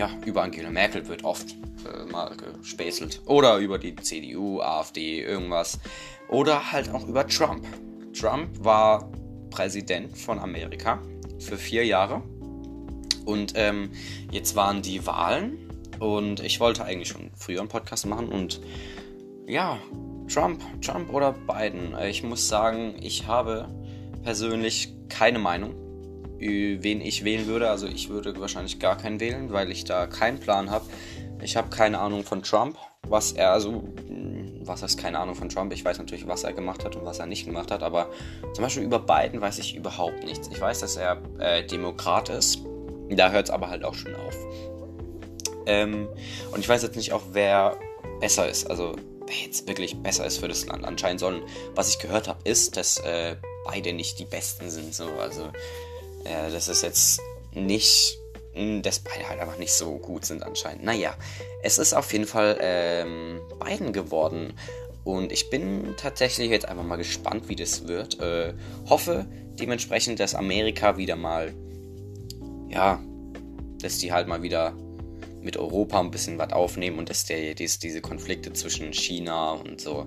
ja, 0.00 0.08
über 0.24 0.42
Angela 0.42 0.70
Merkel 0.70 1.06
wird 1.08 1.24
oft 1.24 1.54
äh, 1.84 2.10
mal 2.10 2.34
gespäßelt. 2.62 3.20
Oder 3.26 3.58
über 3.58 3.78
die 3.78 3.94
CDU, 3.94 4.62
AfD, 4.62 5.20
irgendwas. 5.22 5.78
Oder 6.30 6.72
halt 6.72 6.88
auch 6.88 7.06
über 7.06 7.26
Trump. 7.26 7.66
Trump 8.18 8.48
war 8.64 9.12
Präsident 9.50 10.16
von 10.16 10.38
Amerika 10.38 11.02
für 11.38 11.58
vier 11.58 11.84
Jahre. 11.84 12.22
Und 13.26 13.52
ähm, 13.56 13.90
jetzt 14.30 14.56
waren 14.56 14.80
die 14.80 15.06
Wahlen. 15.06 15.68
Und 15.98 16.40
ich 16.40 16.60
wollte 16.60 16.82
eigentlich 16.86 17.08
schon 17.08 17.30
früher 17.36 17.60
einen 17.60 17.68
Podcast 17.68 18.06
machen. 18.06 18.30
Und 18.30 18.62
ja, 19.46 19.78
Trump, 20.32 20.62
Trump 20.80 21.12
oder 21.12 21.32
Biden. 21.32 21.94
Ich 22.08 22.22
muss 22.22 22.48
sagen, 22.48 22.94
ich 23.02 23.26
habe 23.26 23.68
persönlich 24.22 24.94
keine 25.10 25.38
Meinung, 25.38 25.74
wen 26.40 27.00
ich 27.00 27.24
wählen 27.24 27.46
würde. 27.46 27.70
Also 27.70 27.86
ich 27.86 28.08
würde 28.08 28.38
wahrscheinlich 28.40 28.78
gar 28.78 28.96
keinen 28.96 29.20
wählen, 29.20 29.52
weil 29.52 29.70
ich 29.70 29.84
da 29.84 30.06
keinen 30.06 30.40
Plan 30.40 30.70
habe. 30.70 30.86
Ich 31.42 31.56
habe 31.56 31.70
keine 31.70 31.98
Ahnung 31.98 32.24
von 32.24 32.42
Trump, 32.42 32.76
was 33.08 33.32
er, 33.32 33.52
also, 33.52 33.82
hm, 34.06 34.60
was 34.62 34.82
heißt 34.82 34.98
keine 34.98 35.18
Ahnung 35.18 35.34
von 35.34 35.48
Trump? 35.48 35.72
Ich 35.72 35.84
weiß 35.84 35.98
natürlich, 35.98 36.26
was 36.26 36.44
er 36.44 36.52
gemacht 36.52 36.84
hat 36.84 36.96
und 36.96 37.04
was 37.04 37.18
er 37.18 37.26
nicht 37.26 37.46
gemacht 37.46 37.70
hat, 37.70 37.82
aber 37.82 38.10
zum 38.52 38.62
Beispiel 38.62 38.82
über 38.82 38.98
Biden 38.98 39.40
weiß 39.40 39.58
ich 39.58 39.74
überhaupt 39.74 40.22
nichts. 40.24 40.48
Ich 40.48 40.60
weiß, 40.60 40.80
dass 40.80 40.96
er 40.96 41.22
äh, 41.38 41.66
Demokrat 41.66 42.28
ist, 42.28 42.60
da 43.08 43.30
hört 43.30 43.46
es 43.46 43.50
aber 43.50 43.70
halt 43.70 43.84
auch 43.84 43.94
schon 43.94 44.14
auf. 44.14 44.36
Ähm, 45.66 46.08
und 46.52 46.60
ich 46.60 46.68
weiß 46.68 46.82
jetzt 46.82 46.96
nicht 46.96 47.12
auch, 47.12 47.22
wer 47.32 47.76
besser 48.20 48.48
ist, 48.48 48.68
also 48.68 48.94
wer 49.26 49.36
jetzt 49.36 49.66
wirklich 49.66 49.96
besser 50.02 50.26
ist 50.26 50.38
für 50.38 50.48
das 50.48 50.66
Land. 50.66 50.84
Anscheinend 50.84 51.20
sollen, 51.20 51.42
was 51.74 51.88
ich 51.88 51.98
gehört 51.98 52.28
habe, 52.28 52.40
ist, 52.44 52.76
dass 52.76 52.98
äh, 52.98 53.36
beide 53.64 53.92
nicht 53.92 54.18
die 54.18 54.24
Besten 54.24 54.68
sind. 54.70 54.94
So. 54.94 55.08
Also, 55.20 55.50
äh, 56.24 56.50
das 56.50 56.68
ist 56.68 56.82
jetzt 56.82 57.20
nicht 57.52 58.20
hm, 58.54 58.82
dass 58.82 58.98
beide 58.98 59.28
halt 59.28 59.40
einfach 59.40 59.58
nicht 59.58 59.72
so 59.72 59.98
gut 59.98 60.24
sind 60.24 60.42
anscheinend. 60.42 60.84
Naja, 60.84 61.14
es 61.62 61.78
ist 61.78 61.94
auf 61.94 62.12
jeden 62.12 62.26
Fall 62.26 62.58
ähm, 62.60 63.40
Biden 63.64 63.92
geworden. 63.92 64.54
Und 65.04 65.32
ich 65.32 65.50
bin 65.50 65.94
tatsächlich 65.96 66.50
jetzt 66.50 66.68
einfach 66.68 66.84
mal 66.84 66.96
gespannt, 66.96 67.48
wie 67.48 67.56
das 67.56 67.86
wird. 67.86 68.20
Äh, 68.20 68.54
hoffe 68.88 69.26
dementsprechend, 69.58 70.20
dass 70.20 70.34
Amerika 70.34 70.96
wieder 70.96 71.16
mal, 71.16 71.54
ja, 72.68 73.00
dass 73.80 73.98
die 73.98 74.12
halt 74.12 74.26
mal 74.26 74.42
wieder 74.42 74.74
mit 75.40 75.56
Europa 75.56 76.00
ein 76.00 76.10
bisschen 76.10 76.36
was 76.36 76.52
aufnehmen 76.52 76.98
und 76.98 77.08
dass 77.08 77.24
der, 77.24 77.54
dies, 77.54 77.78
diese 77.78 78.00
Konflikte 78.00 78.52
zwischen 78.52 78.92
China 78.92 79.52
und 79.52 79.80
so, 79.80 80.06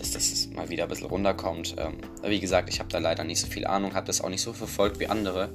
dass 0.00 0.12
das 0.12 0.48
mal 0.54 0.68
wieder 0.68 0.84
ein 0.84 0.88
bisschen 0.88 1.06
runterkommt. 1.06 1.76
Ähm, 1.78 1.98
wie 2.24 2.40
gesagt, 2.40 2.68
ich 2.68 2.80
habe 2.80 2.88
da 2.88 2.98
leider 2.98 3.22
nicht 3.22 3.40
so 3.40 3.46
viel 3.46 3.66
Ahnung, 3.66 3.94
habe 3.94 4.06
das 4.06 4.20
auch 4.20 4.28
nicht 4.28 4.42
so 4.42 4.52
verfolgt 4.52 4.98
wie 4.98 5.06
andere. 5.06 5.50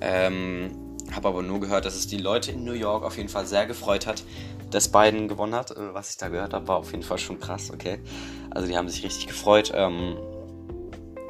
Ähm, 0.00 0.70
habe 1.12 1.28
aber 1.28 1.42
nur 1.42 1.60
gehört, 1.60 1.84
dass 1.84 1.96
es 1.96 2.06
die 2.06 2.18
Leute 2.18 2.52
in 2.52 2.64
New 2.64 2.72
York 2.72 3.04
auf 3.04 3.16
jeden 3.16 3.28
Fall 3.28 3.46
sehr 3.46 3.66
gefreut 3.66 4.06
hat, 4.06 4.22
dass 4.70 4.88
Biden 4.88 5.28
gewonnen 5.28 5.54
hat. 5.54 5.72
Äh, 5.72 5.92
was 5.92 6.10
ich 6.10 6.16
da 6.16 6.28
gehört 6.28 6.54
habe, 6.54 6.68
war 6.68 6.76
auf 6.76 6.92
jeden 6.92 7.02
Fall 7.02 7.18
schon 7.18 7.40
krass, 7.40 7.70
okay. 7.72 7.98
Also 8.50 8.68
die 8.68 8.76
haben 8.76 8.88
sich 8.88 9.04
richtig 9.04 9.26
gefreut. 9.26 9.72
Ähm, 9.74 10.16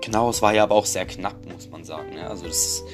genau, 0.03 0.31
es 0.31 0.43
war 0.43 0.53
ja 0.53 0.65
aber 0.65 0.75
auch 0.75 0.87
sehr 0.87 1.07
knapp, 1.07 1.45
muss 1.47 1.71
man 1.71 1.85
sagen. 1.85 2.13
Ja? 2.15 2.29
Also 2.29 2.47
das, 2.47 2.85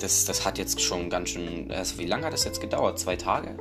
das, 0.00 0.24
das 0.24 0.44
hat 0.44 0.58
jetzt 0.58 0.80
schon 0.80 1.08
ganz 1.08 1.30
schön. 1.30 1.70
Also 1.70 1.98
wie 1.98 2.06
lange 2.06 2.26
hat 2.26 2.32
das 2.32 2.44
jetzt 2.44 2.60
gedauert? 2.60 2.98
Zwei 2.98 3.16
Tage? 3.16 3.56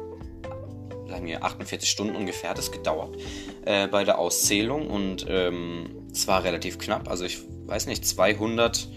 Sagen 1.12 1.28
wir 1.28 1.44
48 1.44 1.90
Stunden 1.90 2.16
ungefähr 2.16 2.52
hat 2.52 2.58
es 2.58 2.72
gedauert 2.72 3.18
äh, 3.66 3.90
bei 3.90 4.06
der 4.06 4.18
Auszählung 4.18 4.88
und 4.88 5.26
ähm, 5.28 6.08
es 6.10 6.26
war 6.26 6.46
relativ 6.46 6.80
knapp. 6.80 7.10
Also 7.10 7.26
ich 7.26 7.40
weiß 7.66 7.88
nicht, 7.88 8.06
200, 8.06 8.88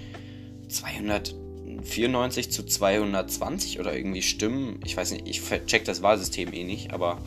200 0.68 1.34
94 1.82 2.52
zu 2.52 2.64
220 2.64 3.80
oder 3.80 3.96
irgendwie 3.96 4.22
Stimmen. 4.22 4.78
Ich 4.84 4.96
weiß 4.96 5.10
nicht, 5.10 5.28
ich 5.28 5.42
check 5.66 5.84
das 5.84 6.02
Wahlsystem 6.02 6.52
eh 6.52 6.62
nicht, 6.62 6.92
aber 6.92 7.18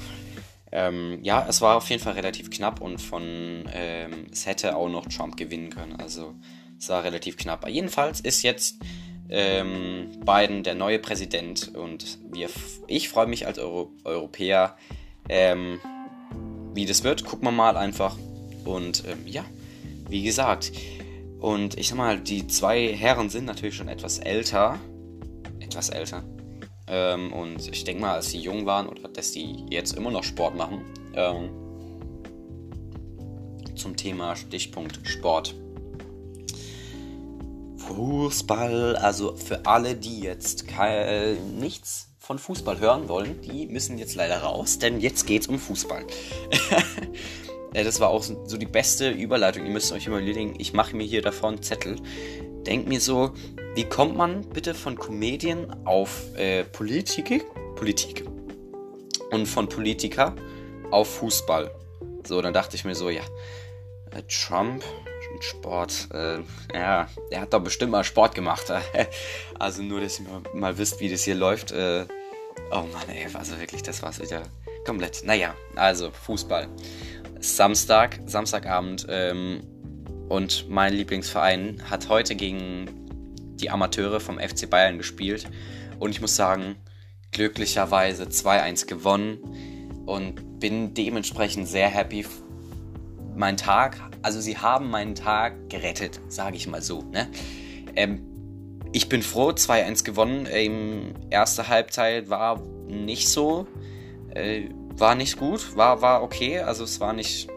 ähm, 0.72 1.20
ja, 1.22 1.46
es 1.48 1.60
war 1.60 1.76
auf 1.76 1.90
jeden 1.90 2.02
Fall 2.02 2.14
relativ 2.14 2.50
knapp 2.50 2.80
und 2.80 3.00
von 3.02 3.68
ähm, 3.74 4.28
es 4.32 4.46
hätte 4.46 4.78
auch 4.78 4.88
noch 4.88 5.06
Trump 5.08 5.36
gewinnen 5.36 5.70
können. 5.70 5.98
Also 5.98 6.34
es 6.80 6.88
war 6.88 7.04
relativ 7.04 7.36
knapp. 7.36 7.64
Aber 7.64 7.70
jedenfalls 7.70 8.22
ist 8.22 8.42
jetzt 8.42 8.78
ähm, 9.30 10.10
Biden 10.26 10.64
der 10.64 10.76
neue 10.76 11.00
Präsident 11.00 11.76
und 11.76 12.20
wir, 12.32 12.50
ich 12.88 13.10
freue 13.10 13.28
mich 13.28 13.46
als 13.46 13.60
Euro 13.60 13.92
Europäer, 14.04 14.78
ähm, 15.30 15.80
wie 16.74 16.86
das 16.86 17.04
wird. 17.04 17.26
Gucken 17.26 17.48
wir 17.48 17.52
mal 17.52 17.78
einfach. 17.78 18.16
Und 18.64 19.04
ähm, 19.08 19.26
ja, 19.26 19.44
wie 20.10 20.24
gesagt, 20.24 20.72
und 21.40 21.78
ich 21.78 21.90
sag 21.90 21.98
mal, 21.98 22.20
die 22.20 22.48
zwei 22.48 22.94
Herren 22.94 23.30
sind 23.30 23.46
natürlich 23.46 23.76
schon 23.76 23.88
etwas 23.88 24.20
älter. 24.20 24.80
Etwas 25.60 25.90
älter. 25.90 26.24
Ähm, 26.88 27.34
und 27.34 27.68
ich 27.68 27.84
denke 27.84 28.02
mal, 28.02 28.16
als 28.16 28.30
sie 28.30 28.40
jung 28.40 28.66
waren 28.66 28.88
oder 28.88 29.10
dass 29.10 29.32
die 29.32 29.66
jetzt 29.70 29.96
immer 29.96 30.12
noch 30.12 30.24
Sport 30.24 30.56
machen. 30.56 30.82
Ähm, 31.14 31.50
zum 33.76 33.96
Thema 33.96 34.36
Stichpunkt 34.36 35.00
Sport. 35.08 35.54
Fußball, 37.88 38.96
also 38.98 39.36
für 39.36 39.66
alle, 39.66 39.96
die 39.96 40.20
jetzt 40.20 40.66
nichts 41.58 42.10
von 42.20 42.38
Fußball 42.40 42.80
hören 42.80 43.08
wollen, 43.08 43.42
die 43.42 43.68
müssen 43.68 43.98
jetzt 43.98 44.16
leider 44.16 44.40
raus, 44.40 44.80
denn 44.80 45.00
jetzt 45.00 45.26
geht's 45.26 45.48
um 45.48 45.58
Fußball. 45.58 46.06
Ja, 47.74 47.84
das 47.84 48.00
war 48.00 48.10
auch 48.10 48.24
so 48.24 48.58
die 48.58 48.66
beste 48.66 49.10
Überleitung. 49.10 49.66
Ihr 49.66 49.72
müsst 49.72 49.94
euch 49.94 50.08
überlegen, 50.08 50.56
ich 50.58 50.74
mache 50.74 50.96
mir 50.96 51.06
hier 51.06 51.22
davor 51.22 51.50
einen 51.50 51.64
Zettel. 51.64 51.96
Denkt 52.66 52.90
mir 52.90 53.00
so, 53.00 53.32
wie 53.76 53.86
kommt 53.86 54.18
man 54.18 54.42
bitte 54.50 54.74
von 54.74 54.98
Comedien 54.98 55.74
auf 55.86 56.36
äh, 56.36 56.66
Politik, 56.66 57.46
Politik 57.76 58.26
und 59.32 59.46
von 59.46 59.70
Politiker 59.70 60.36
auf 60.92 61.08
Fußball? 61.20 61.72
So, 62.26 62.42
dann 62.42 62.54
dachte 62.54 62.76
ich 62.76 62.84
mir 62.84 62.96
so, 62.96 63.10
ja, 63.10 63.24
äh, 64.12 64.22
Trump, 64.28 64.84
Sport, 65.40 66.10
äh, 66.14 66.40
ja, 66.74 67.08
er 67.30 67.42
hat 67.42 67.54
doch 67.54 67.62
bestimmt 67.62 67.92
mal 67.92 68.04
Sport 68.04 68.36
gemacht. 68.36 68.72
also 69.60 69.84
nur, 69.84 70.02
dass 70.02 70.20
ihr 70.20 70.26
mal, 70.54 70.78
wisst, 70.78 71.00
wie 71.00 71.10
das 71.10 71.24
hier 71.24 71.36
läuft. 71.36 71.72
Äh, 71.72 72.06
oh 72.72 72.84
Mann, 72.94 73.10
ey, 73.10 73.28
also 73.34 73.60
wirklich, 73.60 73.84
das 73.84 74.02
war's 74.02 74.20
wieder 74.20 74.44
komplett. 74.86 75.24
Naja, 75.26 75.56
also 75.76 76.12
Fußball. 76.12 76.68
Samstag, 77.40 78.20
Samstagabend 78.26 79.06
ähm, 79.10 79.62
und 80.30 80.70
mein 80.70 80.94
Lieblingsverein 80.94 81.84
hat 81.90 82.10
heute 82.10 82.36
gegen 82.36 82.90
die 83.58 83.70
Amateure 83.70 84.20
vom 84.20 84.40
FC 84.40 84.70
Bayern 84.70 84.98
gespielt 84.98 85.48
und 86.00 86.12
ich 86.12 86.22
muss 86.22 86.36
sagen, 86.36 86.78
glücklicherweise 87.32 88.24
2-1 88.24 88.88
gewonnen 88.88 90.04
und 90.06 90.60
bin 90.60 90.94
dementsprechend 90.94 91.68
sehr 91.68 91.90
happy. 91.90 92.26
Mein 93.36 93.58
Tag, 93.58 94.00
also 94.28 94.42
sie 94.42 94.58
haben 94.58 94.90
meinen 94.90 95.16
Tag 95.16 95.70
gerettet, 95.70 96.20
sage 96.28 96.58
ich 96.58 96.68
mal 96.68 96.82
so. 96.82 97.02
Ne? 97.14 97.30
Ähm, 97.96 98.20
ich 98.92 99.08
bin 99.08 99.24
froh, 99.24 99.52
2-1 99.52 100.04
gewonnen. 100.04 100.46
Ähm, 100.52 101.14
erste 101.30 101.70
Halbzeit 101.70 102.30
war 102.30 102.62
nicht 102.90 103.30
so. 103.30 103.68
Äh, 104.36 104.64
war 104.98 105.16
nicht 105.16 105.38
gut, 105.38 105.78
war, 105.78 106.02
war 106.02 106.24
okay, 106.24 106.60
also 106.60 106.84
es 106.84 107.00
war 107.00 107.14
nicht, 107.14 107.48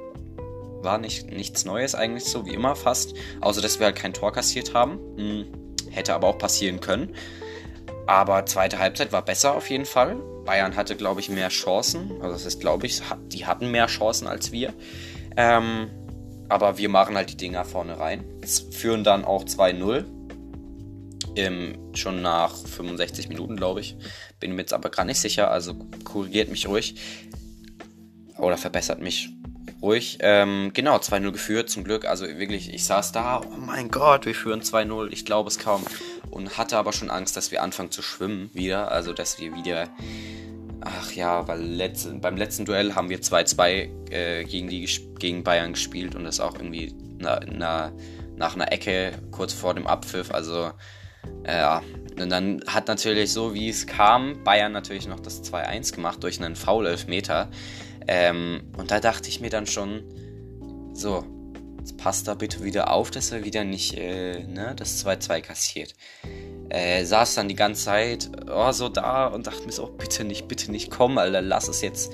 war 0.81 0.99
nicht 0.99 1.33
nichts 1.33 1.65
Neues 1.65 1.97
eigentlich 1.97 2.27
so 2.27 2.47
wie 2.47 2.55
immer 2.55 2.77
fast, 2.77 3.15
außer 3.41 3.61
dass 3.61 3.81
wir 3.81 3.87
halt 3.87 3.97
kein 3.97 4.13
Tor 4.13 4.33
kassiert 4.33 4.73
haben. 4.73 5.01
Hm, 5.17 5.47
hätte 5.91 6.15
aber 6.15 6.29
auch 6.29 6.39
passieren 6.39 6.79
können. 6.79 7.17
Aber 8.07 8.47
zweite 8.47 8.79
Halbzeit 8.79 9.11
war 9.11 9.23
besser 9.23 9.57
auf 9.57 9.69
jeden 9.71 9.87
Fall. 9.87 10.15
Bayern 10.45 10.77
hatte, 10.77 10.95
glaube 10.95 11.19
ich, 11.19 11.31
mehr 11.31 11.49
Chancen. 11.49 12.13
Also 12.21 12.35
das 12.35 12.47
ist, 12.47 12.61
glaube 12.61 12.87
ich, 12.87 13.03
die 13.27 13.45
hatten 13.45 13.73
mehr 13.73 13.89
Chancen 13.89 14.29
als 14.29 14.53
wir. 14.53 14.73
Ähm, 15.37 15.91
aber 16.51 16.79
wir 16.79 16.89
machen 16.89 17.17
halt 17.17 17.31
die 17.31 17.37
Dinger 17.37 17.65
vorne 17.65 17.99
rein. 17.99 18.25
Führen 18.73 19.05
dann 19.05 19.25
auch 19.25 19.45
2-0. 19.45 20.05
schon 21.95 22.23
nach 22.23 22.55
65 22.55 23.29
Minuten, 23.29 23.57
glaube 23.57 23.81
ich. 23.81 23.97
Bin 24.41 24.53
mir 24.53 24.63
jetzt 24.63 24.73
aber 24.73 24.91
gar 24.91 25.05
nicht 25.05 25.21
sicher, 25.21 25.51
also 25.51 25.75
korrigiert 26.05 26.51
mich 26.51 26.69
ruhig 26.69 26.97
oder 28.39 28.57
verbessert 28.57 29.01
mich 29.01 29.31
ruhig. 29.83 30.19
Ähm, 30.21 30.73
genau, 30.75 30.97
2-0 30.97 31.33
geführt, 31.33 31.71
zum 31.71 31.85
Glück. 31.85 32.05
Also 32.05 32.27
wirklich, 32.27 32.73
ich 32.73 32.85
saß 32.85 33.13
da, 33.13 33.41
oh 33.41 33.57
mein 33.57 33.91
Gott, 33.91 34.27
wir 34.27 34.35
führen 34.35 34.63
2-0, 34.63 35.09
ich 35.13 35.25
glaube 35.25 35.49
es 35.49 35.59
kaum. 35.59 35.85
Und 36.31 36.59
hatte 36.59 36.77
aber 36.77 36.93
schon 36.93 37.11
Angst, 37.11 37.37
dass 37.37 37.51
wir 37.51 37.63
anfangen 37.63 37.91
zu 37.91 38.03
schwimmen 38.03 38.51
wieder. 38.53 38.91
Also, 38.91 39.13
dass 39.13 39.41
wir 39.41 39.55
wieder. 39.55 39.89
Ach 40.83 41.13
ja, 41.13 41.47
weil 41.47 41.61
letzte, 41.61 42.15
beim 42.15 42.37
letzten 42.37 42.65
Duell 42.65 42.95
haben 42.95 43.11
wir 43.11 43.21
2-2 43.21 44.11
äh, 44.11 44.45
gegen, 44.45 44.69
gegen 45.19 45.45
Bayern 45.45 45.73
gespielt 45.75 46.15
und 46.15 46.25
das 46.25 46.41
auch 46.41 46.55
irgendwie 46.55 46.95
na, 47.19 47.41
na, 47.47 47.93
nach 48.37 48.55
einer 48.55 48.73
Ecke 48.73 49.13
kurz 49.31 49.53
vor 49.53 49.75
dem 49.75 49.87
Abpfiff. 49.87 50.31
Also, 50.31 50.73
äh, 51.45 51.59
ja. 51.59 51.83
Und 52.19 52.29
dann 52.31 52.63
hat 52.67 52.89
natürlich 52.89 53.33
so, 53.33 53.55
wie 53.55 53.69
es 53.69 53.87
kam, 53.87 54.43
Bayern 54.45 54.73
natürlich 54.73 55.07
noch 55.07 55.21
das 55.21 55.43
2-1 55.43 55.95
gemacht 55.95 56.23
durch 56.23 56.41
einen 56.41 56.57
Foul-Elfmeter. 56.57 57.51
Ähm, 58.09 58.63
und 58.77 58.91
da 58.91 59.01
dachte 59.01 59.29
ich 59.29 59.41
mir 59.41 59.51
dann 59.51 59.67
schon, 59.67 60.03
so, 60.93 61.25
jetzt 61.79 61.97
passt 61.97 62.29
da 62.29 62.35
bitte 62.35 62.63
wieder 62.65 62.93
auf, 62.93 63.11
dass 63.11 63.33
er 63.33 63.45
wieder 63.45 63.65
nicht 63.65 63.97
äh, 63.97 64.45
ne, 64.45 64.75
das 64.77 65.05
2-2 65.05 65.41
kassiert. 65.41 65.95
Äh, 66.71 67.05
saß 67.05 67.35
dann 67.35 67.49
die 67.49 67.57
ganze 67.57 67.85
Zeit 67.87 68.31
oh, 68.49 68.71
so 68.71 68.89
da 68.89 69.27
und 69.27 69.47
dachte 69.47 69.67
mir 69.67 69.73
so, 69.73 69.85
oh, 69.85 69.91
bitte 69.91 70.25
nicht, 70.25 70.47
bitte 70.47 70.71
nicht, 70.71 70.91
komm, 70.91 71.19
Alter, 71.19 71.43
lass 71.43 71.69
es 71.69 71.83
jetzt. 71.83 72.13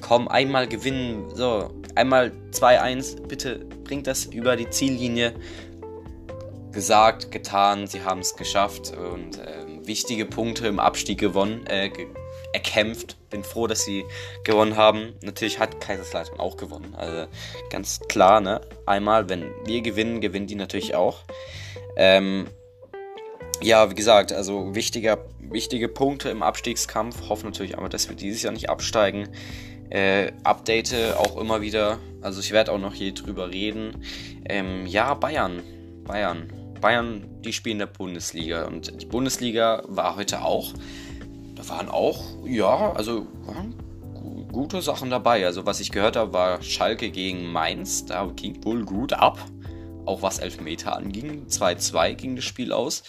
Komm, 0.00 0.28
einmal 0.28 0.66
gewinnen, 0.66 1.24
so, 1.34 1.70
einmal 1.94 2.32
2-1, 2.52 3.26
bitte 3.28 3.60
bringt 3.84 4.06
das 4.06 4.26
über 4.26 4.56
die 4.56 4.68
Ziellinie. 4.68 5.34
Gesagt, 6.72 7.30
getan, 7.30 7.86
sie 7.86 8.02
haben 8.02 8.20
es 8.20 8.34
geschafft 8.36 8.92
und 8.92 9.38
äh, 9.38 9.86
wichtige 9.86 10.26
Punkte 10.26 10.66
im 10.66 10.78
Abstieg 10.78 11.18
gewonnen, 11.18 11.64
äh, 11.66 11.90
erkämpft. 12.52 13.16
Bin 13.30 13.44
froh, 13.44 13.66
dass 13.66 13.84
sie 13.84 14.04
gewonnen 14.44 14.76
haben. 14.76 15.14
Natürlich 15.22 15.58
hat 15.58 15.80
Kaiserslautern 15.80 16.38
auch 16.38 16.56
gewonnen. 16.56 16.94
Also 16.96 17.26
ganz 17.70 18.00
klar, 18.08 18.40
ne? 18.40 18.60
Einmal, 18.84 19.28
wenn 19.28 19.50
wir 19.64 19.80
gewinnen, 19.80 20.20
gewinnen 20.20 20.46
die 20.46 20.54
natürlich 20.54 20.94
auch. 20.94 21.20
Ähm, 21.96 22.46
ja, 23.62 23.90
wie 23.90 23.94
gesagt, 23.94 24.32
also 24.32 24.74
wichtiger, 24.74 25.18
wichtige 25.40 25.88
Punkte 25.88 26.28
im 26.30 26.42
Abstiegskampf. 26.42 27.28
Hoffe 27.28 27.46
natürlich 27.46 27.76
aber, 27.76 27.88
dass 27.88 28.08
wir 28.08 28.16
dieses 28.16 28.42
Jahr 28.42 28.52
nicht 28.52 28.68
absteigen. 28.70 29.28
Äh, 29.90 30.32
update 30.42 30.94
auch 31.16 31.36
immer 31.36 31.60
wieder. 31.60 31.98
Also 32.20 32.40
ich 32.40 32.52
werde 32.52 32.72
auch 32.72 32.78
noch 32.78 32.94
hier 32.94 33.14
drüber 33.14 33.50
reden. 33.50 34.02
Ähm, 34.48 34.86
ja, 34.86 35.14
Bayern. 35.14 35.62
Bayern. 36.04 36.52
Bayern, 36.80 37.24
die 37.42 37.52
spielen 37.52 37.74
in 37.74 37.78
der 37.80 37.86
Bundesliga. 37.86 38.64
Und 38.64 39.00
die 39.00 39.06
Bundesliga 39.06 39.82
war 39.86 40.16
heute 40.16 40.42
auch 40.42 40.72
da 41.56 41.66
waren 41.70 41.88
auch, 41.88 42.22
ja, 42.44 42.92
also 42.92 43.26
gute 44.52 44.82
Sachen 44.82 45.10
dabei. 45.10 45.44
Also 45.46 45.66
was 45.66 45.80
ich 45.80 45.90
gehört 45.90 46.16
habe, 46.16 46.32
war 46.32 46.62
Schalke 46.62 47.10
gegen 47.10 47.50
Mainz. 47.50 48.04
Da 48.04 48.30
ging 48.36 48.62
wohl 48.64 48.84
gut 48.84 49.12
ab. 49.14 49.38
Auch 50.06 50.22
was 50.22 50.38
Elfmeter 50.38 50.96
anging. 50.96 51.46
2-2 51.48 52.14
ging 52.14 52.36
das 52.36 52.44
Spiel 52.44 52.72
aus. 52.72 53.02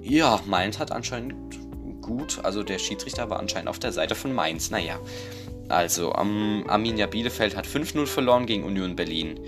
Ja, 0.00 0.40
Mainz 0.46 0.78
hat 0.78 0.92
anscheinend 0.92 1.34
gut, 2.02 2.40
also 2.42 2.62
der 2.62 2.78
Schiedsrichter 2.78 3.30
war 3.30 3.38
anscheinend 3.38 3.68
auf 3.68 3.78
der 3.78 3.92
Seite 3.92 4.14
von 4.14 4.32
Mainz. 4.32 4.70
Naja, 4.70 4.98
Also, 5.68 6.12
am 6.12 6.64
Arminia 6.68 7.06
Bielefeld 7.06 7.56
hat 7.56 7.66
5-0 7.66 8.06
verloren 8.06 8.44
gegen 8.44 8.64
Union 8.64 8.96
Berlin. 8.96 9.40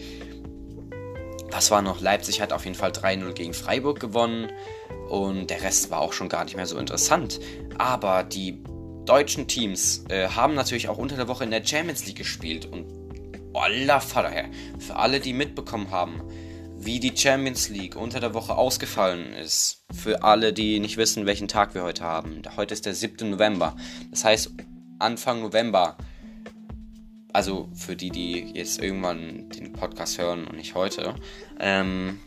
Was 1.50 1.70
war 1.70 1.82
noch? 1.82 2.00
Leipzig 2.00 2.40
hat 2.40 2.52
auf 2.52 2.64
jeden 2.64 2.76
Fall 2.76 2.90
3-0 2.90 3.32
gegen 3.34 3.52
Freiburg 3.52 4.00
gewonnen. 4.00 4.50
Und 5.10 5.50
der 5.50 5.62
Rest 5.62 5.90
war 5.90 6.00
auch 6.00 6.12
schon 6.12 6.28
gar 6.28 6.44
nicht 6.44 6.56
mehr 6.56 6.66
so 6.66 6.78
interessant. 6.78 7.38
Aber 7.78 8.25
die 8.25 8.62
deutschen 9.04 9.46
Teams 9.46 10.04
äh, 10.08 10.28
haben 10.28 10.54
natürlich 10.54 10.88
auch 10.88 10.98
unter 10.98 11.16
der 11.16 11.28
Woche 11.28 11.44
in 11.44 11.50
der 11.50 11.64
Champions 11.64 12.06
League 12.06 12.16
gespielt. 12.16 12.66
Und 12.66 12.86
aller 13.54 14.00
Vater 14.00 14.30
her, 14.30 14.46
für 14.78 14.96
alle, 14.96 15.20
die 15.20 15.32
mitbekommen 15.32 15.90
haben, 15.90 16.22
wie 16.78 17.00
die 17.00 17.16
Champions 17.16 17.68
League 17.68 17.97
unter 17.97 18.21
der 18.21 18.35
Woche 18.35 18.54
ausgefallen 18.54 19.33
ist. 19.33 19.85
Für 19.92 20.23
alle, 20.23 20.52
die 20.52 20.78
nicht 20.78 20.97
wissen, 20.97 21.26
welchen 21.26 21.49
Tag 21.49 21.75
wir 21.75 21.83
heute 21.83 22.04
haben. 22.04 22.42
Heute 22.56 22.75
ist 22.75 22.87
der 22.87 22.95
7. 22.95 23.30
November. 23.30 23.76
Das 24.11 24.25
heißt, 24.25 24.52
Anfang 24.99 25.42
November. 25.42 25.97
Also 27.33 27.68
für 27.75 27.97
die, 27.97 28.11
die 28.11 28.52
jetzt 28.54 28.80
irgendwann 28.80 29.49
den 29.50 29.73
Podcast 29.73 30.18
hören 30.18 30.47
und 30.47 30.56
nicht 30.56 30.75
heute. 30.75 31.14
Ähm, 31.59 32.21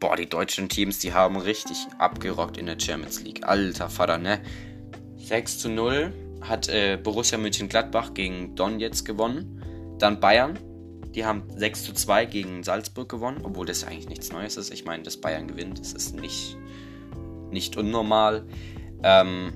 boah, 0.00 0.16
die 0.16 0.28
deutschen 0.28 0.68
Teams, 0.68 0.98
die 0.98 1.12
haben 1.12 1.36
richtig 1.36 1.76
abgerockt 1.98 2.56
in 2.56 2.66
der 2.66 2.78
Champions 2.80 3.22
League. 3.22 3.46
Alter 3.46 3.90
Vater, 3.90 4.18
ne? 4.18 4.40
6 5.16 5.58
zu 5.58 5.68
0 5.68 6.12
hat 6.40 6.68
äh, 6.68 6.96
Borussia 6.96 7.36
Mönchengladbach 7.36 8.14
gegen 8.14 8.54
Don 8.54 8.80
jetzt 8.80 9.04
gewonnen. 9.04 9.96
Dann 9.98 10.20
Bayern 10.20 10.58
die 11.18 11.24
haben 11.24 11.42
6 11.56 11.82
zu 11.82 11.92
2 11.94 12.26
gegen 12.26 12.62
Salzburg 12.62 13.08
gewonnen, 13.08 13.40
obwohl 13.42 13.66
das 13.66 13.82
eigentlich 13.82 14.08
nichts 14.08 14.30
Neues 14.30 14.56
ist. 14.56 14.72
Ich 14.72 14.84
meine, 14.84 15.02
dass 15.02 15.16
Bayern 15.16 15.48
gewinnt, 15.48 15.80
das 15.80 15.92
ist 15.92 16.14
nicht, 16.14 16.56
nicht 17.50 17.76
unnormal. 17.76 18.46
Ähm, 19.02 19.52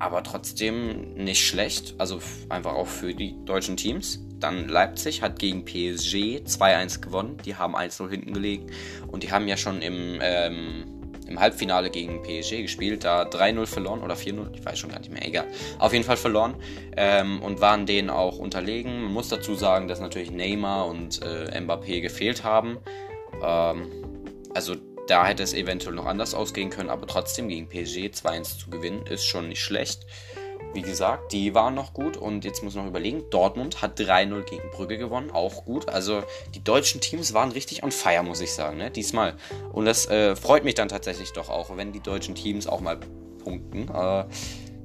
aber 0.00 0.24
trotzdem 0.24 1.14
nicht 1.14 1.46
schlecht. 1.46 1.94
Also 1.98 2.18
einfach 2.48 2.72
auch 2.72 2.88
für 2.88 3.14
die 3.14 3.36
deutschen 3.44 3.76
Teams. 3.76 4.26
Dann 4.40 4.68
Leipzig 4.68 5.22
hat 5.22 5.38
gegen 5.38 5.64
PSG 5.64 6.42
2-1 6.44 7.00
gewonnen. 7.00 7.36
Die 7.44 7.54
haben 7.54 7.76
1-0 7.76 8.10
hinten 8.10 8.34
gelegen. 8.34 8.66
Und 9.06 9.22
die 9.22 9.30
haben 9.30 9.46
ja 9.46 9.56
schon 9.56 9.82
im 9.82 10.18
ähm, 10.20 11.03
im 11.26 11.40
Halbfinale 11.40 11.90
gegen 11.90 12.22
PSG 12.22 12.62
gespielt, 12.62 13.04
da 13.04 13.22
3-0 13.22 13.66
verloren 13.66 14.02
oder 14.02 14.14
4-0, 14.14 14.54
ich 14.54 14.64
weiß 14.64 14.78
schon 14.78 14.90
gar 14.90 14.98
nicht 14.98 15.12
mehr, 15.12 15.26
egal. 15.26 15.46
Auf 15.78 15.92
jeden 15.92 16.04
Fall 16.04 16.16
verloren 16.16 16.54
ähm, 16.96 17.42
und 17.42 17.60
waren 17.60 17.86
denen 17.86 18.10
auch 18.10 18.38
unterlegen. 18.38 19.02
Man 19.02 19.12
muss 19.12 19.28
dazu 19.28 19.54
sagen, 19.54 19.88
dass 19.88 20.00
natürlich 20.00 20.30
Neymar 20.30 20.86
und 20.86 21.22
äh, 21.22 21.58
Mbappé 21.60 22.00
gefehlt 22.00 22.44
haben. 22.44 22.78
Ähm, 23.42 23.90
also 24.54 24.74
da 25.06 25.26
hätte 25.26 25.42
es 25.42 25.52
eventuell 25.52 25.94
noch 25.94 26.06
anders 26.06 26.34
ausgehen 26.34 26.70
können, 26.70 26.90
aber 26.90 27.06
trotzdem 27.06 27.48
gegen 27.48 27.68
PSG 27.68 28.08
2-1 28.08 28.58
zu 28.58 28.70
gewinnen 28.70 29.06
ist 29.06 29.24
schon 29.24 29.48
nicht 29.48 29.60
schlecht. 29.60 30.06
Wie 30.74 30.82
gesagt, 30.82 31.32
die 31.32 31.54
waren 31.54 31.74
noch 31.74 31.94
gut 31.94 32.16
und 32.16 32.44
jetzt 32.44 32.64
muss 32.64 32.74
man 32.74 32.84
noch 32.84 32.90
überlegen, 32.90 33.22
Dortmund 33.30 33.80
hat 33.80 33.98
3-0 33.98 34.42
gegen 34.42 34.70
Brügge 34.72 34.98
gewonnen, 34.98 35.30
auch 35.30 35.64
gut. 35.64 35.88
Also 35.88 36.24
die 36.54 36.64
deutschen 36.64 37.00
Teams 37.00 37.32
waren 37.32 37.52
richtig 37.52 37.84
on 37.84 37.92
fire, 37.92 38.24
muss 38.24 38.40
ich 38.40 38.52
sagen, 38.52 38.78
ne? 38.78 38.90
diesmal. 38.90 39.34
Und 39.72 39.84
das 39.84 40.06
äh, 40.08 40.34
freut 40.34 40.64
mich 40.64 40.74
dann 40.74 40.88
tatsächlich 40.88 41.32
doch 41.32 41.48
auch, 41.48 41.76
wenn 41.76 41.92
die 41.92 42.00
deutschen 42.00 42.34
Teams 42.34 42.66
auch 42.66 42.80
mal 42.80 42.98
punkten. 43.44 43.88
Äh, 43.88 44.24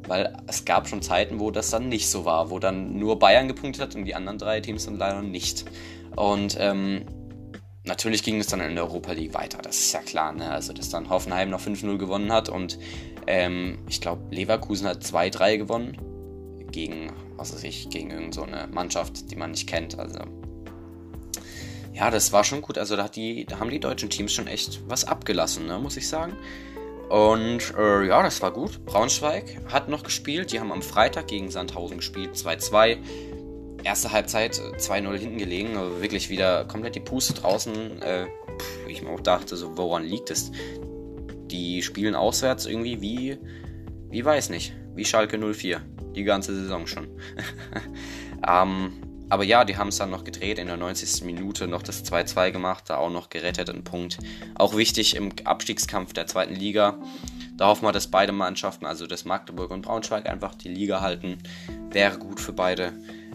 weil 0.07 0.35
es 0.47 0.65
gab 0.65 0.87
schon 0.87 1.01
Zeiten, 1.01 1.39
wo 1.39 1.51
das 1.51 1.69
dann 1.69 1.89
nicht 1.89 2.09
so 2.09 2.25
war, 2.25 2.49
wo 2.49 2.59
dann 2.59 2.97
nur 2.97 3.19
Bayern 3.19 3.47
gepunktet 3.47 3.81
hat 3.81 3.95
und 3.95 4.05
die 4.05 4.15
anderen 4.15 4.37
drei 4.37 4.59
Teams 4.59 4.85
dann 4.85 4.97
leider 4.97 5.21
nicht. 5.21 5.65
Und 6.15 6.55
ähm, 6.59 7.05
natürlich 7.85 8.23
ging 8.23 8.39
es 8.39 8.47
dann 8.47 8.59
in 8.61 8.75
der 8.75 8.85
Europa 8.85 9.11
League 9.11 9.33
weiter, 9.33 9.59
das 9.61 9.77
ist 9.77 9.91
ja 9.93 9.99
klar. 9.99 10.33
Ne? 10.33 10.49
Also, 10.49 10.73
dass 10.73 10.89
dann 10.89 11.09
Hoffenheim 11.09 11.49
noch 11.49 11.61
5-0 11.61 11.97
gewonnen 11.97 12.31
hat 12.31 12.49
und 12.49 12.79
ähm, 13.29 13.77
ich 13.87 14.01
glaube, 14.01 14.23
Leverkusen 14.31 14.87
hat 14.87 15.03
2-3 15.03 15.57
gewonnen. 15.57 15.97
Gegen, 16.71 17.13
was 17.37 17.53
weiß 17.53 17.63
ich, 17.63 17.89
gegen 17.89 18.09
irgendeine 18.09 18.67
so 18.67 18.73
Mannschaft, 18.73 19.29
die 19.29 19.35
man 19.35 19.51
nicht 19.51 19.69
kennt. 19.69 19.99
Also. 19.99 20.19
Ja, 21.93 22.09
das 22.09 22.33
war 22.33 22.43
schon 22.43 22.61
gut. 22.61 22.79
Also 22.79 22.95
da, 22.95 23.07
die, 23.07 23.45
da 23.45 23.59
haben 23.59 23.69
die 23.69 23.79
deutschen 23.79 24.09
Teams 24.09 24.33
schon 24.33 24.47
echt 24.47 24.81
was 24.89 25.05
abgelassen, 25.05 25.67
ne, 25.67 25.77
muss 25.77 25.95
ich 25.95 26.07
sagen. 26.07 26.33
Und 27.09 27.75
äh, 27.77 28.07
ja, 28.07 28.23
das 28.23 28.41
war 28.41 28.51
gut. 28.51 28.83
Braunschweig 28.85 29.61
hat 29.71 29.89
noch 29.89 30.01
gespielt. 30.01 30.51
Die 30.51 30.59
haben 30.59 30.71
am 30.71 30.81
Freitag 30.81 31.27
gegen 31.27 31.51
Sandhausen 31.51 31.97
gespielt. 31.97 32.35
2-2. 32.35 32.97
Erste 33.83 34.11
Halbzeit 34.11 34.55
2-0 34.55 35.17
hinten 35.17 35.37
gelegen. 35.37 35.77
Also 35.77 36.01
wirklich 36.01 36.29
wieder 36.31 36.65
komplett 36.65 36.95
die 36.95 36.99
Puste 36.99 37.33
draußen. 37.33 38.01
Äh, 38.01 38.25
ich 38.87 39.03
mir 39.03 39.11
auch 39.11 39.21
dachte, 39.21 39.55
so, 39.55 39.77
woran 39.77 40.03
liegt 40.03 40.31
es? 40.31 40.51
Die 41.51 41.81
spielen 41.83 42.15
auswärts 42.15 42.65
irgendwie 42.65 43.01
wie, 43.01 43.37
wie 44.09 44.23
weiß 44.23 44.49
nicht, 44.49 44.73
wie 44.95 45.05
Schalke 45.05 45.37
04. 45.37 45.81
Die 46.15 46.23
ganze 46.23 46.55
Saison 46.55 46.87
schon. 46.87 47.07
ähm, 48.47 48.93
aber 49.29 49.43
ja, 49.43 49.63
die 49.63 49.77
haben 49.77 49.89
es 49.89 49.97
dann 49.97 50.09
noch 50.09 50.23
gedreht, 50.23 50.57
in 50.57 50.67
der 50.67 50.77
90. 50.77 51.23
Minute 51.23 51.67
noch 51.67 51.83
das 51.83 52.03
2-2 52.03 52.51
gemacht, 52.51 52.85
da 52.87 52.97
auch 52.97 53.11
noch 53.11 53.29
gerettet, 53.29 53.69
ein 53.69 53.83
Punkt. 53.83 54.17
Auch 54.55 54.75
wichtig 54.75 55.15
im 55.15 55.31
Abstiegskampf 55.43 56.13
der 56.13 56.25
zweiten 56.25 56.55
Liga. 56.55 56.97
Da 57.55 57.67
hoffen 57.67 57.85
wir, 57.85 57.91
dass 57.91 58.07
beide 58.07 58.31
Mannschaften, 58.31 58.85
also 58.85 59.05
das 59.05 59.25
Magdeburg 59.25 59.69
und 59.69 59.83
Braunschweig, 59.83 60.27
einfach 60.27 60.55
die 60.55 60.69
Liga 60.69 61.01
halten. 61.01 61.37
Wäre 61.91 62.17
gut 62.17 62.39
für 62.39 62.53
beide. 62.53 62.93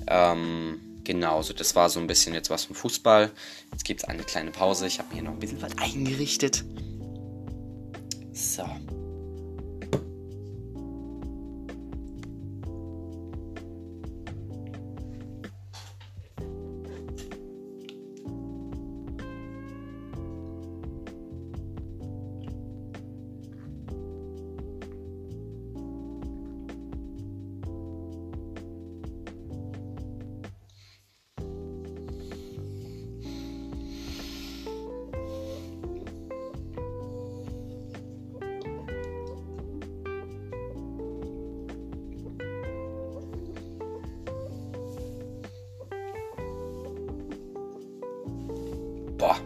Ähm, 0.09 0.81
genau, 1.05 1.42
so 1.42 1.53
das 1.53 1.77
war 1.77 1.88
so 1.88 2.00
ein 2.00 2.09
bisschen 2.09 2.35
jetzt 2.35 2.50
was 2.50 2.64
vom 2.64 2.74
Fußball. 2.74 3.31
Jetzt 3.70 3.85
gibt 3.85 4.03
es 4.03 4.09
eine 4.09 4.24
kleine 4.24 4.50
Pause. 4.50 4.87
Ich 4.88 4.98
habe 4.98 5.11
mir 5.11 5.14
hier 5.16 5.24
noch 5.24 5.33
ein 5.33 5.38
bisschen 5.38 5.62
was 5.62 5.79
eingerichtet. 5.79 6.64
So. 8.35 9.04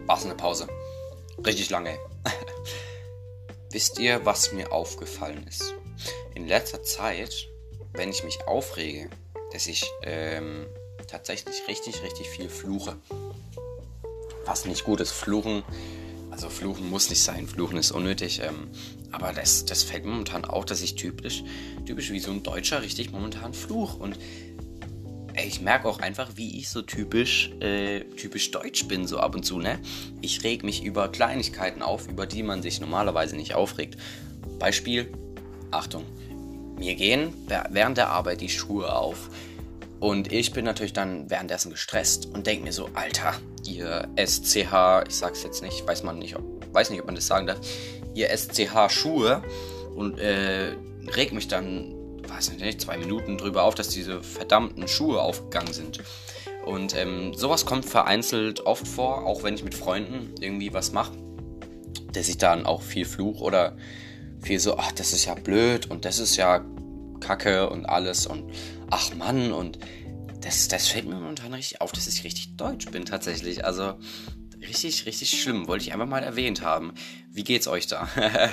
War 0.09 0.17
es 0.17 0.25
eine 0.25 0.33
Pause. 0.33 0.67
Richtig 1.45 1.69
lange. 1.69 1.95
Wisst 3.71 3.99
ihr, 3.99 4.25
was 4.25 4.51
mir 4.51 4.71
aufgefallen 4.71 5.45
ist? 5.47 5.75
In 6.33 6.47
letzter 6.47 6.81
Zeit, 6.81 7.47
wenn 7.93 8.09
ich 8.09 8.23
mich 8.23 8.41
aufrege, 8.47 9.11
dass 9.53 9.67
ich 9.67 9.85
ähm, 10.01 10.65
tatsächlich 11.07 11.61
richtig, 11.67 12.01
richtig 12.01 12.27
viel 12.27 12.49
fluche. 12.49 12.97
Was 14.45 14.65
nicht 14.65 14.83
gut 14.83 14.99
ist, 14.99 15.11
fluchen. 15.11 15.61
Also 16.31 16.49
fluchen 16.49 16.89
muss 16.89 17.11
nicht 17.11 17.23
sein, 17.23 17.47
fluchen 17.47 17.77
ist 17.77 17.91
unnötig. 17.91 18.41
Ähm, 18.41 18.71
aber 19.11 19.31
das, 19.31 19.65
das 19.65 19.83
fällt 19.83 20.05
momentan 20.05 20.43
auch, 20.43 20.65
dass 20.65 20.81
ich 20.81 20.95
typisch, 20.95 21.43
typisch 21.85 22.09
wie 22.09 22.19
so 22.19 22.31
ein 22.31 22.41
Deutscher 22.41 22.81
richtig 22.81 23.11
momentan 23.11 23.53
fluch. 23.53 23.99
Und 23.99 24.17
ich 25.49 25.61
merke 25.61 25.87
auch 25.87 25.99
einfach, 25.99 26.29
wie 26.35 26.59
ich 26.59 26.69
so 26.69 26.83
typisch, 26.83 27.49
äh, 27.59 28.01
typisch 28.01 28.51
deutsch 28.51 28.87
bin, 28.87 29.07
so 29.07 29.17
ab 29.17 29.33
und 29.33 29.43
zu, 29.43 29.57
ne? 29.57 29.79
Ich 30.21 30.43
reg 30.43 30.63
mich 30.63 30.83
über 30.83 31.09
Kleinigkeiten 31.09 31.81
auf, 31.81 32.07
über 32.07 32.27
die 32.27 32.43
man 32.43 32.61
sich 32.61 32.79
normalerweise 32.79 33.35
nicht 33.35 33.55
aufregt. 33.55 33.97
Beispiel, 34.59 35.11
Achtung, 35.71 36.05
mir 36.77 36.93
gehen 36.93 37.33
während 37.71 37.97
der 37.97 38.09
Arbeit 38.09 38.41
die 38.41 38.49
Schuhe 38.49 38.93
auf. 38.95 39.29
Und 39.99 40.31
ich 40.31 40.53
bin 40.53 40.65
natürlich 40.65 40.93
dann 40.93 41.29
währenddessen 41.31 41.71
gestresst 41.71 42.27
und 42.27 42.45
denke 42.45 42.63
mir 42.63 42.71
so, 42.71 42.89
Alter, 42.93 43.33
ihr 43.67 44.07
SCH, 44.17 45.03
ich 45.07 45.15
sag's 45.15 45.41
jetzt 45.43 45.63
nicht, 45.63 45.85
weiß 45.85 46.03
man 46.03 46.19
nicht, 46.19 46.35
ob, 46.35 46.43
weiß 46.73 46.91
nicht, 46.91 46.99
ob 47.01 47.07
man 47.07 47.15
das 47.15 47.25
sagen 47.25 47.47
darf, 47.47 47.59
ihr 48.13 48.29
SCH 48.29 48.89
Schuhe 48.89 49.43
und 49.95 50.19
äh, 50.19 50.75
reg 51.15 51.33
mich 51.33 51.47
dann 51.47 51.98
weiß 52.29 52.53
nicht, 52.53 52.81
zwei 52.81 52.97
Minuten 52.97 53.37
drüber 53.37 53.63
auf, 53.63 53.75
dass 53.75 53.89
diese 53.89 54.21
verdammten 54.21 54.87
Schuhe 54.87 55.21
aufgegangen 55.21 55.73
sind. 55.73 55.99
Und 56.65 56.95
ähm, 56.95 57.33
sowas 57.33 57.65
kommt 57.65 57.85
vereinzelt 57.85 58.61
oft 58.61 58.87
vor, 58.87 59.25
auch 59.25 59.43
wenn 59.43 59.55
ich 59.55 59.63
mit 59.63 59.73
Freunden 59.73 60.35
irgendwie 60.39 60.73
was 60.73 60.91
mache, 60.91 61.13
dass 62.13 62.29
ich 62.29 62.37
dann 62.37 62.65
auch 62.65 62.81
viel 62.81 63.05
fluch 63.05 63.41
oder 63.41 63.75
viel 64.41 64.59
so, 64.59 64.77
ach, 64.77 64.91
das 64.91 65.13
ist 65.13 65.25
ja 65.25 65.33
blöd 65.33 65.89
und 65.89 66.05
das 66.05 66.19
ist 66.19 66.35
ja 66.35 66.63
Kacke 67.19 67.69
und 67.69 67.85
alles 67.85 68.27
und 68.27 68.51
ach 68.89 69.13
Mann 69.15 69.51
und 69.51 69.79
das, 70.41 70.67
das 70.67 70.87
fällt 70.87 71.05
mir 71.05 71.15
momentan 71.15 71.53
richtig 71.53 71.81
auf, 71.81 71.91
dass 71.91 72.07
ich 72.07 72.23
richtig 72.23 72.55
deutsch 72.55 72.85
bin 72.91 73.05
tatsächlich. 73.05 73.65
Also 73.65 73.95
richtig, 74.61 75.05
richtig 75.05 75.41
schlimm, 75.41 75.67
wollte 75.67 75.83
ich 75.83 75.93
einfach 75.93 76.07
mal 76.07 76.23
erwähnt 76.23 76.61
haben. 76.61 76.93
Wie 77.29 77.43
geht's 77.43 77.67
euch 77.67 77.87
da? 77.87 78.07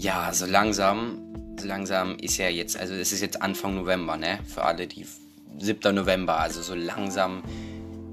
ja, 0.00 0.32
so 0.32 0.46
langsam 0.46 1.30
langsam 1.64 2.16
ist 2.16 2.38
ja 2.38 2.48
jetzt, 2.48 2.78
also 2.78 2.94
es 2.94 3.12
ist 3.12 3.20
jetzt 3.20 3.42
Anfang 3.42 3.74
November, 3.74 4.16
ne? 4.16 4.38
Für 4.46 4.64
alle, 4.64 4.86
die 4.86 5.06
7. 5.58 5.94
November, 5.94 6.38
also 6.38 6.62
so 6.62 6.74
langsam 6.74 7.42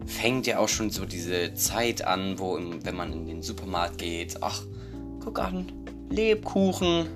fängt 0.05 0.47
ja 0.47 0.59
auch 0.59 0.67
schon 0.67 0.89
so 0.89 1.05
diese 1.05 1.53
Zeit 1.53 2.05
an, 2.05 2.39
wo, 2.39 2.57
im, 2.57 2.85
wenn 2.85 2.95
man 2.95 3.13
in 3.13 3.25
den 3.25 3.41
Supermarkt 3.41 3.99
geht, 3.99 4.37
ach, 4.41 4.63
guck 5.23 5.39
an, 5.39 5.71
Lebkuchen. 6.09 7.07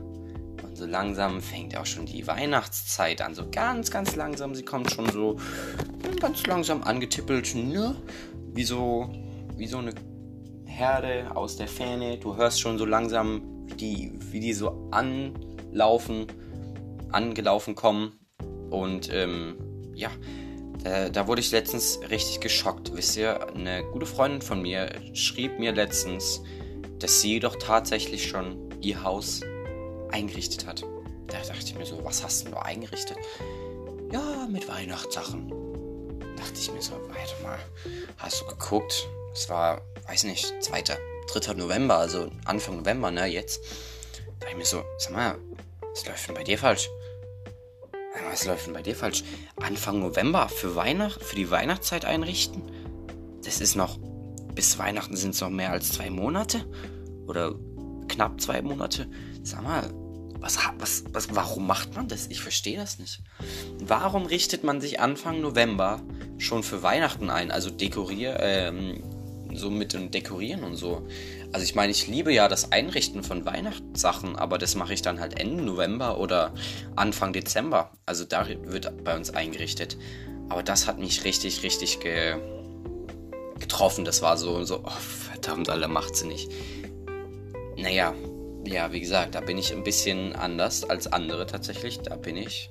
Und 0.64 0.78
so 0.78 0.86
langsam 0.86 1.42
fängt 1.42 1.76
auch 1.76 1.86
schon 1.86 2.06
die 2.06 2.26
Weihnachtszeit 2.28 3.22
an, 3.22 3.36
so 3.36 3.44
ganz, 3.52 3.92
ganz 3.92 4.16
langsam. 4.16 4.56
Sie 4.56 4.64
kommt 4.64 4.92
schon 4.92 5.10
so 5.12 5.38
ganz 6.20 6.46
langsam 6.46 6.84
angetippelt, 6.84 7.56
ne? 7.56 7.96
Wie 8.54 8.64
so, 8.64 9.10
wie 9.58 9.68
so 9.68 9.80
eine 9.80 9.94
Herde 10.66 11.36
aus 11.36 11.58
der 11.58 11.68
Ferne. 11.68 12.18
Du 12.18 12.36
hörst 12.36 12.62
schon 12.62 12.78
so 12.78 12.86
langsam, 12.86 13.61
wie 13.72 13.76
die, 13.76 14.12
wie 14.32 14.40
die 14.40 14.54
so 14.54 14.90
anlaufen, 14.92 16.28
angelaufen 17.12 17.76
kommen. 17.76 18.20
Und 18.70 19.12
ähm, 19.12 19.58
ja, 19.94 20.10
da, 20.84 21.10
da, 21.10 21.28
wurde 21.28 21.42
ich 21.42 21.52
letztens 21.52 22.00
richtig 22.10 22.40
geschockt. 22.40 22.96
Wisst 22.96 23.18
ihr, 23.18 23.48
eine 23.54 23.84
gute 23.92 24.06
Freundin 24.06 24.42
von 24.42 24.62
mir 24.62 24.90
schrieb 25.14 25.60
mir 25.60 25.74
letztens, 25.74 26.42
dass 27.00 27.22
sie 27.22 27.40
doch 27.40 27.56
tatsächlich 27.58 28.28
schon 28.28 28.70
ihr 28.82 29.04
Haus 29.04 29.42
eingerichtet 30.12 30.66
hat. 30.66 30.84
Da 31.28 31.38
dachte 31.38 31.66
ich 31.66 31.76
mir 31.76 31.86
so, 31.86 32.04
was 32.04 32.24
hast 32.24 32.48
du 32.48 32.56
eingerichtet? 32.58 33.18
Ja, 34.12 34.48
mit 34.50 34.68
Weihnachtssachen. 34.68 35.50
Da 36.20 36.44
dachte 36.44 36.60
ich 36.60 36.72
mir 36.72 36.82
so, 36.82 36.94
warte 36.94 37.44
mal, 37.44 37.60
hast 38.18 38.42
du 38.42 38.46
geguckt? 38.46 39.08
Es 39.34 39.50
war, 39.50 39.82
weiß 40.08 40.26
nicht, 40.26 40.54
2., 40.62 40.84
3. 41.28 41.54
November, 41.54 41.98
also 41.98 42.30
Anfang 42.46 42.78
November, 42.78 43.12
ne, 43.12 43.26
jetzt. 43.26 43.62
Da 44.40 44.48
ich 44.50 44.56
mir 44.56 44.66
so, 44.66 44.84
sag 44.98 45.14
mal, 45.14 45.38
was 45.92 46.06
läuft 46.06 46.28
denn 46.28 46.36
bei 46.36 46.44
dir 46.44 46.58
falsch? 46.58 46.90
Was 48.30 48.46
läuft 48.46 48.68
denn 48.68 48.74
bei 48.74 48.82
dir 48.82 48.96
falsch? 48.96 49.24
Anfang 49.58 50.00
November 50.00 50.50
für 50.50 50.76
Weihnachten, 50.76 51.24
für 51.24 51.36
die 51.36 51.50
Weihnachtszeit 51.50 52.06
einrichten? 52.06 52.62
Das 53.44 53.62
ist 53.62 53.76
noch, 53.76 53.98
bis 54.54 54.78
Weihnachten 54.78 55.16
sind 55.16 55.36
es 55.36 55.42
noch 55.42 55.50
mehr 55.50 55.72
als 55.72 55.92
zwei 55.92 56.10
Monate? 56.10 56.66
Oder 57.28 57.56
knapp 58.08 58.40
zwei 58.42 58.62
Monate? 58.62 59.10
Sag 59.44 59.64
mal, 59.64 59.90
was, 60.42 60.58
was, 60.80 61.04
was, 61.12 61.36
warum 61.36 61.68
macht 61.68 61.96
man 61.96 62.08
das? 62.08 62.28
Ich 62.28 62.42
verstehe 62.42 62.78
das 62.78 63.00
nicht. 63.00 63.22
Warum 63.80 64.26
richtet 64.26 64.64
man 64.64 64.82
sich 64.82 65.00
Anfang 65.00 65.40
November 65.42 66.02
schon 66.38 66.64
für 66.64 66.84
Weihnachten 66.84 67.30
ein? 67.30 67.52
Also 67.52 67.70
dekorier, 67.70 68.38
ähm, 68.40 69.04
so 69.56 69.70
mit 69.70 69.94
dem 69.94 70.12
Dekorieren 70.12 70.64
und 70.64 70.76
so. 70.76 71.08
Also 71.52 71.64
ich 71.64 71.76
meine, 71.76 71.92
ich 71.92 72.08
liebe 72.08 72.34
ja 72.34 72.48
das 72.48 72.72
Einrichten 72.72 73.24
von 73.24 73.46
Weihnachtssachen, 73.46 74.36
aber 74.36 74.58
das 74.58 74.76
mache 74.76 74.94
ich 74.94 75.02
dann 75.02 75.20
halt 75.20 75.40
Ende 75.40 75.64
November 75.64 76.20
oder 76.20 76.54
Anfang 76.96 77.34
Dezember. 77.34 77.92
Also 78.06 78.26
da 78.26 78.48
wird 78.48 79.04
bei 79.04 79.16
uns 79.16 79.32
eingerichtet. 79.32 79.98
Aber 80.50 80.64
das 80.64 80.88
hat 80.88 81.00
mich 81.00 81.24
richtig, 81.24 81.64
richtig 81.64 82.00
ge 82.00 82.36
getroffen. 83.60 84.04
Das 84.06 84.22
war 84.22 84.38
so, 84.38 84.64
so, 84.64 84.82
oh, 84.84 84.90
verdammt, 84.90 85.70
alle 85.70 85.88
macht 85.88 86.16
sie 86.16 86.28
nicht. 86.28 86.52
Naja, 87.78 88.14
ja, 88.66 88.92
wie 88.92 89.00
gesagt, 89.00 89.36
da 89.36 89.42
bin 89.42 89.58
ich 89.58 89.72
ein 89.72 89.84
bisschen 89.84 90.36
anders 90.36 90.84
als 90.84 91.08
andere 91.08 91.46
tatsächlich. 91.46 92.00
Da 92.00 92.16
bin 92.16 92.38
ich, 92.38 92.70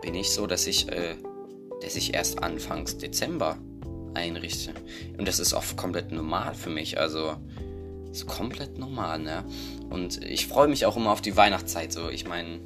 bin 0.00 0.14
ich 0.14 0.30
so, 0.30 0.46
dass 0.46 0.66
ich, 0.66 0.88
äh, 0.92 1.16
dass 1.82 1.96
ich 1.96 2.14
erst 2.14 2.42
Anfangs 2.42 2.98
Dezember 2.98 3.58
einrichte. 4.14 4.72
Und 5.16 5.28
das 5.28 5.38
ist 5.38 5.52
oft 5.52 5.76
komplett 5.76 6.12
normal 6.12 6.54
für 6.54 6.70
mich. 6.70 6.98
Also 6.98 7.36
ist 8.10 8.26
komplett 8.26 8.78
normal, 8.78 9.18
ne? 9.18 9.44
Und 9.90 10.22
ich 10.24 10.46
freue 10.46 10.68
mich 10.68 10.86
auch 10.86 10.96
immer 10.96 11.10
auf 11.10 11.20
die 11.20 11.36
Weihnachtszeit. 11.36 11.92
So, 11.92 12.08
ich 12.08 12.26
meine, 12.26 12.60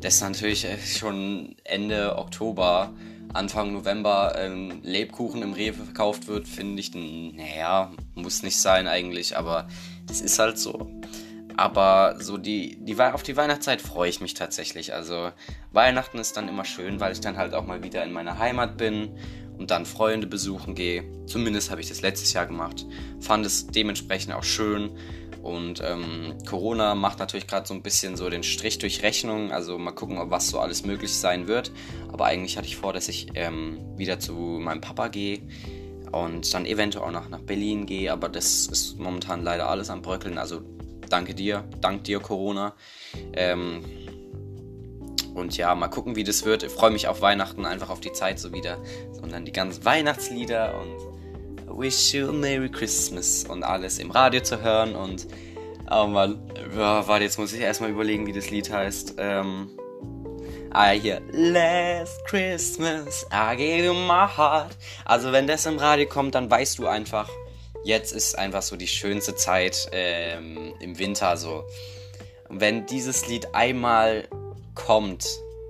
dass 0.00 0.20
natürlich 0.20 0.64
äh, 0.64 0.78
schon 0.78 1.56
Ende 1.64 2.16
Oktober, 2.16 2.94
Anfang 3.32 3.72
November 3.72 4.34
ähm, 4.36 4.80
Lebkuchen 4.82 5.42
im 5.42 5.52
Rewe 5.52 5.84
verkauft 5.84 6.26
wird, 6.26 6.48
finde 6.48 6.80
ich, 6.80 6.92
naja, 6.94 7.92
muss 8.14 8.42
nicht 8.42 8.60
sein 8.60 8.88
eigentlich, 8.88 9.36
aber 9.36 9.68
das 10.06 10.20
ist 10.20 10.38
halt 10.38 10.58
so. 10.58 10.90
Aber 11.56 12.16
so 12.18 12.38
die, 12.38 12.78
die 12.80 12.98
auf 12.98 13.22
die 13.22 13.36
Weihnachtszeit 13.36 13.82
freue 13.82 14.08
ich 14.08 14.20
mich 14.20 14.34
tatsächlich. 14.34 14.94
Also 14.94 15.30
Weihnachten 15.72 16.18
ist 16.18 16.36
dann 16.36 16.48
immer 16.48 16.64
schön, 16.64 17.00
weil 17.00 17.12
ich 17.12 17.20
dann 17.20 17.36
halt 17.36 17.54
auch 17.54 17.66
mal 17.66 17.82
wieder 17.84 18.02
in 18.02 18.12
meiner 18.12 18.38
Heimat 18.38 18.78
bin 18.78 19.10
und 19.60 19.70
dann 19.70 19.84
Freunde 19.84 20.26
besuchen 20.26 20.74
gehe. 20.74 21.04
Zumindest 21.26 21.70
habe 21.70 21.82
ich 21.82 21.88
das 21.88 22.00
letztes 22.00 22.32
Jahr 22.32 22.46
gemacht. 22.46 22.86
Fand 23.20 23.44
es 23.44 23.66
dementsprechend 23.66 24.32
auch 24.32 24.42
schön. 24.42 24.90
Und 25.42 25.82
ähm, 25.84 26.34
Corona 26.48 26.94
macht 26.94 27.18
natürlich 27.18 27.46
gerade 27.46 27.68
so 27.68 27.74
ein 27.74 27.82
bisschen 27.82 28.16
so 28.16 28.30
den 28.30 28.42
Strich 28.42 28.78
durch 28.78 29.02
Rechnung. 29.02 29.52
Also 29.52 29.78
mal 29.78 29.92
gucken, 29.92 30.16
ob 30.16 30.30
was 30.30 30.48
so 30.48 30.58
alles 30.58 30.84
möglich 30.86 31.12
sein 31.12 31.46
wird. 31.46 31.72
Aber 32.10 32.24
eigentlich 32.24 32.56
hatte 32.56 32.66
ich 32.66 32.76
vor, 32.76 32.94
dass 32.94 33.08
ich 33.08 33.28
ähm, 33.34 33.78
wieder 33.96 34.18
zu 34.18 34.32
meinem 34.32 34.80
Papa 34.80 35.08
gehe 35.08 35.40
und 36.10 36.52
dann 36.54 36.64
eventuell 36.64 37.04
auch 37.04 37.12
noch 37.12 37.28
nach 37.28 37.42
Berlin 37.42 37.84
gehe. 37.84 38.10
Aber 38.10 38.30
das 38.30 38.66
ist 38.66 38.98
momentan 38.98 39.44
leider 39.44 39.68
alles 39.68 39.90
am 39.90 40.00
Bröckeln. 40.00 40.38
Also 40.38 40.62
danke 41.10 41.34
dir, 41.34 41.64
dank 41.82 42.04
dir 42.04 42.20
Corona. 42.20 42.74
Ähm, 43.34 43.84
und 45.34 45.56
ja, 45.56 45.74
mal 45.74 45.88
gucken, 45.88 46.16
wie 46.16 46.24
das 46.24 46.44
wird. 46.44 46.62
Ich 46.62 46.72
freue 46.72 46.90
mich 46.90 47.08
auf 47.08 47.20
Weihnachten, 47.20 47.64
einfach 47.64 47.90
auf 47.90 48.00
die 48.00 48.12
Zeit 48.12 48.38
so 48.38 48.52
wieder. 48.52 48.78
Sondern 49.12 49.44
die 49.44 49.52
ganzen 49.52 49.84
Weihnachtslieder 49.84 50.74
und 50.80 51.78
Wish 51.78 52.14
You 52.14 52.28
a 52.28 52.32
Merry 52.32 52.68
Christmas 52.68 53.44
und 53.44 53.62
alles 53.62 53.98
im 53.98 54.10
Radio 54.10 54.42
zu 54.42 54.60
hören. 54.60 54.94
Und 54.94 55.26
oh 55.90 56.06
Mann, 56.06 56.42
ja, 56.76 57.06
warte, 57.06 57.24
jetzt 57.24 57.38
muss 57.38 57.52
ich 57.52 57.60
erstmal 57.60 57.90
überlegen, 57.90 58.26
wie 58.26 58.32
das 58.32 58.50
Lied 58.50 58.70
heißt. 58.70 59.14
Ähm, 59.18 59.70
ah, 60.70 60.90
hier. 60.90 61.22
Last 61.30 62.24
Christmas, 62.26 63.26
I 63.32 63.56
gave 63.56 63.84
you 63.84 63.94
my 63.94 64.26
heart. 64.26 64.76
Also, 65.04 65.32
wenn 65.32 65.46
das 65.46 65.66
im 65.66 65.78
Radio 65.78 66.06
kommt, 66.06 66.34
dann 66.34 66.50
weißt 66.50 66.78
du 66.78 66.86
einfach, 66.86 67.30
jetzt 67.84 68.12
ist 68.12 68.36
einfach 68.36 68.62
so 68.62 68.76
die 68.76 68.88
schönste 68.88 69.34
Zeit 69.36 69.88
ähm, 69.92 70.74
im 70.80 70.98
Winter 70.98 71.36
so. 71.36 71.64
Und 72.48 72.60
wenn 72.60 72.84
dieses 72.86 73.28
Lied 73.28 73.54
einmal 73.54 74.28
kommt, 74.74 75.26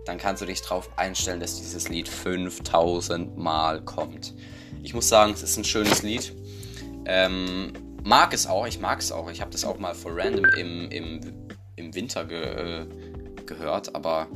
dann 0.06 0.18
kannst 0.18 0.42
du 0.42 0.46
dich 0.46 0.62
darauf 0.62 0.98
einstellen, 0.98 1.40
dass 1.40 1.56
dieses 1.56 1.88
Lied 1.88 2.08
5000 2.08 3.36
Mal 3.36 3.82
kommt. 3.84 4.34
Ich 4.82 4.94
muss 4.94 5.08
sagen, 5.08 5.32
es 5.32 5.42
ist 5.42 5.56
ein 5.56 5.64
schönes 5.64 6.02
Lied. 6.02 6.32
Ähm, 7.06 7.72
mag 8.02 8.32
es 8.32 8.46
auch, 8.46 8.66
ich 8.66 8.80
mag 8.80 9.00
es 9.00 9.12
auch. 9.12 9.30
Ich 9.30 9.40
habe 9.40 9.50
das 9.50 9.64
auch 9.64 9.78
mal 9.78 9.94
for 9.94 10.16
random 10.16 10.46
im, 10.58 10.90
im, 10.90 11.20
im 11.76 11.94
Winter 11.94 12.24
ge, 12.24 12.42
äh, 12.42 12.86
gehört, 13.46 13.94
aber 13.94 14.28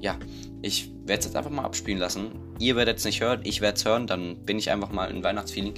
ja, 0.00 0.18
ich 0.62 0.90
werde 1.04 1.20
es 1.20 1.26
jetzt 1.26 1.36
einfach 1.36 1.50
mal 1.50 1.64
abspielen 1.64 1.98
lassen. 1.98 2.32
Ihr 2.58 2.76
werdet 2.76 2.98
es 2.98 3.04
nicht 3.04 3.20
hören, 3.20 3.40
ich 3.44 3.60
werde 3.60 3.76
es 3.76 3.84
hören, 3.84 4.06
dann 4.06 4.44
bin 4.44 4.58
ich 4.58 4.70
einfach 4.70 4.90
mal 4.90 5.10
in 5.10 5.22
Weihnachtsfeeling. 5.22 5.74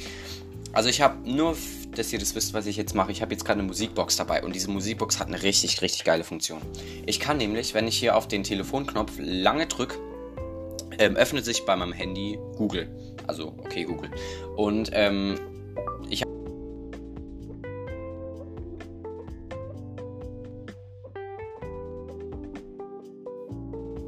Also 0.73 0.89
ich 0.89 1.01
habe 1.01 1.29
nur, 1.29 1.57
dass 1.95 2.13
ihr 2.13 2.19
das 2.19 2.35
wisst, 2.35 2.55
was 2.55 2.67
ich 2.67 2.77
jetzt 2.77 2.95
mache, 2.95 3.11
ich 3.11 3.23
habe 3.23 3.33
jetzt 3.33 3.45
gerade 3.45 3.61
eine 3.61 3.69
Musikbox 3.69 4.17
dabei 4.17 4.45
und 4.45 4.55
diese 4.55 4.71
Musikbox 4.71 5.19
hat 5.19 5.29
eine 5.29 5.43
richtig, 5.43 5.81
richtig 5.83 6.05
geile 6.05 6.25
Funktion. 6.25 6.61
Ich 7.07 7.21
kann 7.21 7.39
nämlich, 7.39 7.75
wenn 7.75 7.89
ich 7.89 7.97
hier 7.97 8.17
auf 8.17 8.29
den 8.29 8.45
Telefonknopf 8.45 9.13
lange 9.19 9.67
drücke, 9.67 9.97
ähm, 10.99 11.17
öffnet 11.17 11.45
sich 11.45 11.65
bei 11.65 11.75
meinem 11.77 11.93
Handy 11.93 12.39
Google. 12.57 12.89
Also, 13.27 13.55
okay, 13.59 13.85
Google. 13.85 14.11
Und 14.57 14.91
ähm, 14.93 15.39
ich 16.11 16.23
habe 16.23 16.29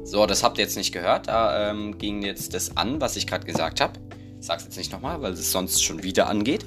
So, 0.03 0.25
das 0.25 0.43
habt 0.43 0.57
ihr 0.57 0.65
jetzt 0.65 0.75
nicht 0.75 0.91
gehört. 0.91 1.29
Da 1.29 1.71
ähm, 1.71 1.97
ging 1.97 2.21
jetzt 2.21 2.53
das 2.53 2.75
an, 2.75 2.99
was 2.99 3.15
ich 3.15 3.27
gerade 3.27 3.45
gesagt 3.45 3.79
habe. 3.79 3.93
Ich 4.51 4.55
sag's 4.55 4.63
jetzt 4.65 4.77
nicht 4.77 4.91
nochmal, 4.91 5.21
weil 5.21 5.31
es 5.31 5.49
sonst 5.49 5.81
schon 5.81 6.03
wieder 6.03 6.27
angeht. 6.27 6.65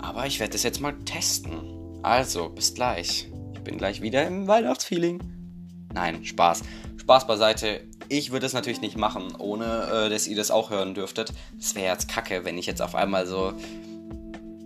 Aber 0.00 0.26
ich 0.26 0.38
werde 0.38 0.52
das 0.52 0.62
jetzt 0.64 0.82
mal 0.82 0.92
testen. 1.06 1.62
Also, 2.02 2.50
bis 2.50 2.74
gleich. 2.74 3.28
Ich 3.54 3.60
bin 3.60 3.78
gleich 3.78 4.02
wieder 4.02 4.26
im 4.26 4.46
Weihnachtsfeeling. 4.46 5.22
Nein, 5.94 6.26
Spaß. 6.26 6.60
Spaß 6.98 7.26
beiseite. 7.26 7.80
Ich 8.10 8.32
würde 8.32 8.44
es 8.44 8.52
natürlich 8.52 8.82
nicht 8.82 8.98
machen, 8.98 9.34
ohne 9.38 9.64
äh, 9.90 10.10
dass 10.10 10.26
ihr 10.26 10.36
das 10.36 10.50
auch 10.50 10.68
hören 10.68 10.92
dürftet. 10.92 11.32
Das 11.56 11.74
wäre 11.74 11.90
jetzt 11.90 12.06
kacke, 12.10 12.44
wenn 12.44 12.58
ich 12.58 12.66
jetzt 12.66 12.82
auf 12.82 12.94
einmal 12.94 13.26
so 13.26 13.54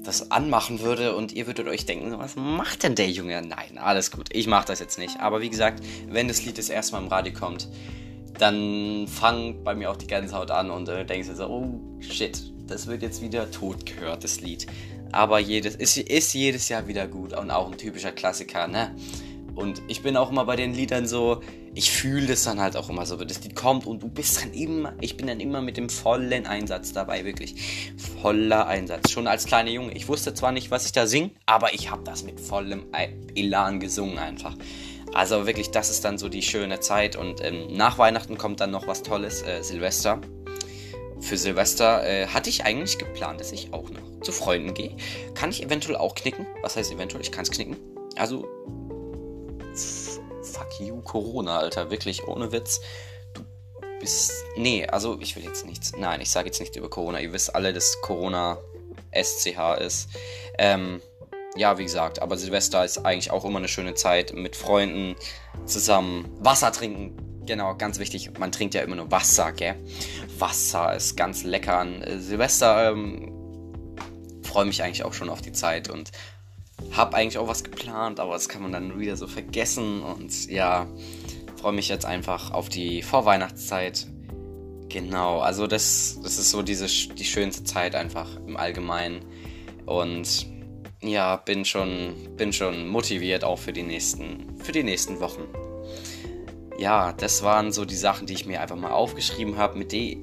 das 0.03 0.33
anmachen 0.33 0.81
würde 0.81 1.15
und 1.15 1.31
ihr 1.33 1.47
würdet 1.47 1.69
euch 1.69 1.87
denken, 1.87 2.19
was 2.19 2.35
macht 2.35 2.83
denn 2.83 2.97
der 2.97 3.11
Junge? 3.11 3.43
Nein, 3.43 3.79
alles 3.79 4.11
gut. 4.11 4.27
Ich 4.33 4.49
mache 4.49 4.67
das 4.67 4.81
jetzt 4.81 4.99
nicht. 4.99 5.21
Aber 5.21 5.41
wie 5.41 5.51
gesagt, 5.51 5.85
wenn 6.09 6.27
das 6.27 6.45
Lied 6.45 6.59
das 6.59 6.69
erste 6.69 6.95
Mal 6.95 7.03
im 7.03 7.09
Radio 7.09 7.33
kommt, 7.33 7.69
dann 8.41 9.07
fangt 9.07 9.65
bei 9.65 9.75
mir 9.75 9.91
auch 9.91 9.97
die 9.97 10.07
Gänsehaut 10.07 10.51
an 10.51 10.71
und 10.71 10.89
äh, 10.89 11.05
denkst 11.05 11.29
so, 11.35 11.47
oh 11.47 11.81
shit, 12.01 12.41
das 12.67 12.87
wird 12.87 13.03
jetzt 13.03 13.23
wieder 13.23 13.51
tot 13.51 13.87
gehört, 13.87 14.25
das 14.25 14.41
Lied. 14.41 14.67
Aber 15.13 15.39
jedes, 15.39 15.75
ist, 15.75 15.97
ist 15.99 16.33
jedes 16.35 16.69
Jahr 16.69 16.87
wieder 16.87 17.09
gut 17.09 17.33
und 17.37 17.51
auch 17.51 17.71
ein 17.71 17.77
typischer 17.77 18.13
Klassiker, 18.13 18.69
ne? 18.69 18.95
Und 19.55 19.83
ich 19.89 20.03
bin 20.03 20.17
auch 20.17 20.31
immer 20.31 20.45
bei 20.45 20.57
den 20.57 20.73
Liedern 20.73 21.07
so, 21.07 21.43
ich 21.75 21.91
fühle 21.91 22.27
das 22.27 22.45
dann 22.45 22.61
halt 22.61 22.77
auch 22.77 22.89
immer 22.89 23.05
so, 23.05 23.17
das 23.17 23.43
Lied 23.43 23.55
kommt 23.55 23.87
und 23.87 24.03
du 24.03 24.09
bist 24.09 24.41
dann 24.41 24.53
immer, 24.53 24.95
ich 25.01 25.17
bin 25.17 25.27
dann 25.27 25.41
immer 25.41 25.61
mit 25.61 25.77
dem 25.77 25.89
vollen 25.89 26.47
Einsatz 26.47 26.93
dabei, 26.93 27.25
wirklich. 27.25 27.93
Voller 28.23 28.67
Einsatz. 28.67 29.11
Schon 29.11 29.27
als 29.27 29.45
kleiner 29.45 29.71
Junge. 29.71 29.93
Ich 29.93 30.09
wusste 30.09 30.35
zwar 30.35 30.53
nicht, 30.53 30.71
was 30.71 30.87
ich 30.87 30.93
da 30.93 31.07
singe, 31.07 31.31
aber 31.47 31.75
ich 31.75 31.91
habe 31.91 32.03
das 32.05 32.23
mit 32.23 32.41
vollem 32.41 32.87
Elan 33.35 33.81
gesungen 33.81 34.19
einfach. 34.19 34.57
Also 35.13 35.47
wirklich, 35.47 35.71
das 35.71 35.91
ist 35.91 36.05
dann 36.05 36.19
so 36.19 36.29
die 36.29 36.43
schöne 36.43 36.81
Zeit. 36.81 37.17
Und 37.17 37.45
ähm, 37.45 37.67
nach 37.73 37.99
Weihnachten 37.99 38.39
kommt 38.39 38.61
dann 38.61 38.71
noch 38.71 38.87
was 38.87 39.03
Tolles, 39.03 39.43
äh, 39.43 39.63
Silvester. 39.63 40.21
für 41.21 41.37
Silvester 41.37 42.07
äh, 42.07 42.27
hatte 42.29 42.49
ich 42.49 42.65
eigentlich 42.65 42.99
geplant, 42.99 43.41
dass 43.41 43.53
ich 43.53 43.73
auch 43.73 43.91
noch 43.91 44.21
zu 44.23 44.33
Freunden 44.33 44.75
gehe. 44.75 44.97
Kann 45.35 45.51
ich 45.51 45.63
eventuell 45.63 45.97
auch 45.97 46.15
knicken? 46.15 46.47
Was 46.63 46.77
heißt 46.77 46.93
eventuell? 46.93 47.23
Ich 47.23 47.33
kann 47.33 47.43
es 47.43 47.51
knicken. 47.51 47.77
Also, 48.17 48.47
fuck 50.43 50.81
you, 50.81 51.01
Corona, 51.03 51.59
Alter. 51.59 51.91
Wirklich, 51.91 52.27
ohne 52.27 52.53
Witz. 52.53 52.81
Du 53.35 53.43
bist. 53.99 54.33
Nee, 54.57 54.87
also 54.87 55.19
ich 55.21 55.37
will 55.37 55.45
jetzt 55.45 55.67
nichts. 55.67 55.93
Nein, 55.97 56.21
ich 56.21 56.31
sage 56.31 56.47
jetzt 56.47 56.61
nichts 56.61 56.77
über 56.77 56.89
Corona. 56.89 57.21
Ihr 57.21 57.33
wisst 57.33 57.55
alle, 57.55 57.73
dass 57.73 58.01
Corona 58.01 58.59
SCH 59.13 59.79
ist. 59.81 60.09
Ähm, 60.59 61.01
ja, 61.57 61.79
wie 61.79 61.85
gesagt, 61.85 62.23
aber 62.23 62.37
Silvester 62.37 62.85
ist 62.85 62.99
eigentlich 62.99 63.31
auch 63.31 63.45
immer 63.45 63.59
eine 63.59 63.69
schöne 63.69 63.95
Zeit 63.95 64.35
mit 64.35 64.57
Freunden 64.57 65.17
zusammen 65.67 66.29
Wasser 66.39 66.73
trinken. 66.73 67.17
Genau, 67.47 67.75
ganz 67.75 67.99
wichtig, 67.99 68.39
man 68.39 68.53
trinkt 68.53 68.75
ja 68.75 68.83
immer 68.83 68.97
nur 68.97 69.11
Wasser, 69.11 69.53
gell? 69.53 69.75
Wasser 70.39 70.95
ist 70.95 71.17
ganz 71.17 71.43
lecker 71.43 71.79
an 71.79 72.03
äh, 72.03 72.19
Silvester. 72.19 72.93
Ähm, 72.93 73.37
Freue 74.43 74.65
mich 74.65 74.83
eigentlich 74.83 75.05
auch 75.05 75.13
schon 75.13 75.29
auf 75.29 75.43
die 75.43 75.53
Zeit 75.53 75.89
und 75.89 76.11
habe 76.93 77.17
eigentlich 77.17 77.39
auch 77.39 77.49
was 77.49 77.63
geplant, 77.63 78.21
aber 78.21 78.33
das 78.33 78.49
kann 78.49 78.63
man 78.63 78.73
dann 78.73 78.99
wieder 78.99 79.17
so 79.17 79.27
vergessen 79.27 80.03
und 80.03 80.49
ja, 80.49 80.87
freue 81.61 81.73
mich 81.73 81.89
jetzt 81.89 82.07
einfach 82.07 82.53
auf 82.53 82.69
die 82.69 83.03
Vorweihnachtszeit. 83.03 84.07
Genau, 84.89 85.41
also 85.41 85.67
das, 85.67 86.19
das 86.23 86.39
ist 86.39 86.51
so 86.51 86.63
diese, 86.63 86.87
die 86.87 87.25
schönste 87.25 87.65
Zeit 87.65 87.95
einfach 87.95 88.37
im 88.47 88.57
Allgemeinen 88.57 89.25
und 89.87 90.47
ja, 91.03 91.37
bin 91.37 91.65
schon, 91.65 92.15
bin 92.37 92.53
schon 92.53 92.89
motiviert 92.89 93.45
auch 93.45 93.59
für 93.59 93.73
die 93.73 93.83
nächsten, 93.83 94.57
für 94.59 94.73
die 94.73 94.83
nächsten 94.83 95.21
Wochen. 95.21 95.43
Ja, 96.79 97.13
das 97.13 97.43
waren 97.43 97.73
so 97.73 97.85
die 97.85 97.97
Sachen, 97.97 98.27
die 98.27 98.35
ich 98.35 98.47
mir 98.47 98.61
einfach 98.61 98.77
mal 98.77 98.93
aufgeschrieben 98.93 99.57
habe, 99.57 99.79
mit 99.79 99.93
die, 99.93 100.21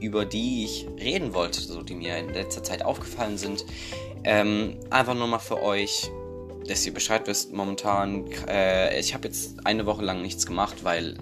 über 0.00 0.24
die 0.24 0.64
ich 0.64 0.86
reden 0.98 1.34
wollte, 1.34 1.60
so 1.60 1.82
die 1.82 1.94
mir 1.94 2.18
in 2.18 2.32
letzter 2.32 2.62
Zeit 2.62 2.84
aufgefallen 2.84 3.38
sind. 3.38 3.64
Ähm, 4.24 4.78
einfach 4.90 5.14
nur 5.14 5.26
mal 5.26 5.38
für 5.38 5.62
euch, 5.62 6.10
dass 6.66 6.84
ihr 6.86 6.94
Bescheid 6.94 7.26
wisst. 7.26 7.52
Momentan, 7.52 8.26
äh, 8.48 8.98
ich 8.98 9.14
habe 9.14 9.28
jetzt 9.28 9.66
eine 9.66 9.86
Woche 9.86 10.02
lang 10.02 10.22
nichts 10.22 10.46
gemacht, 10.46 10.84
weil 10.84 11.16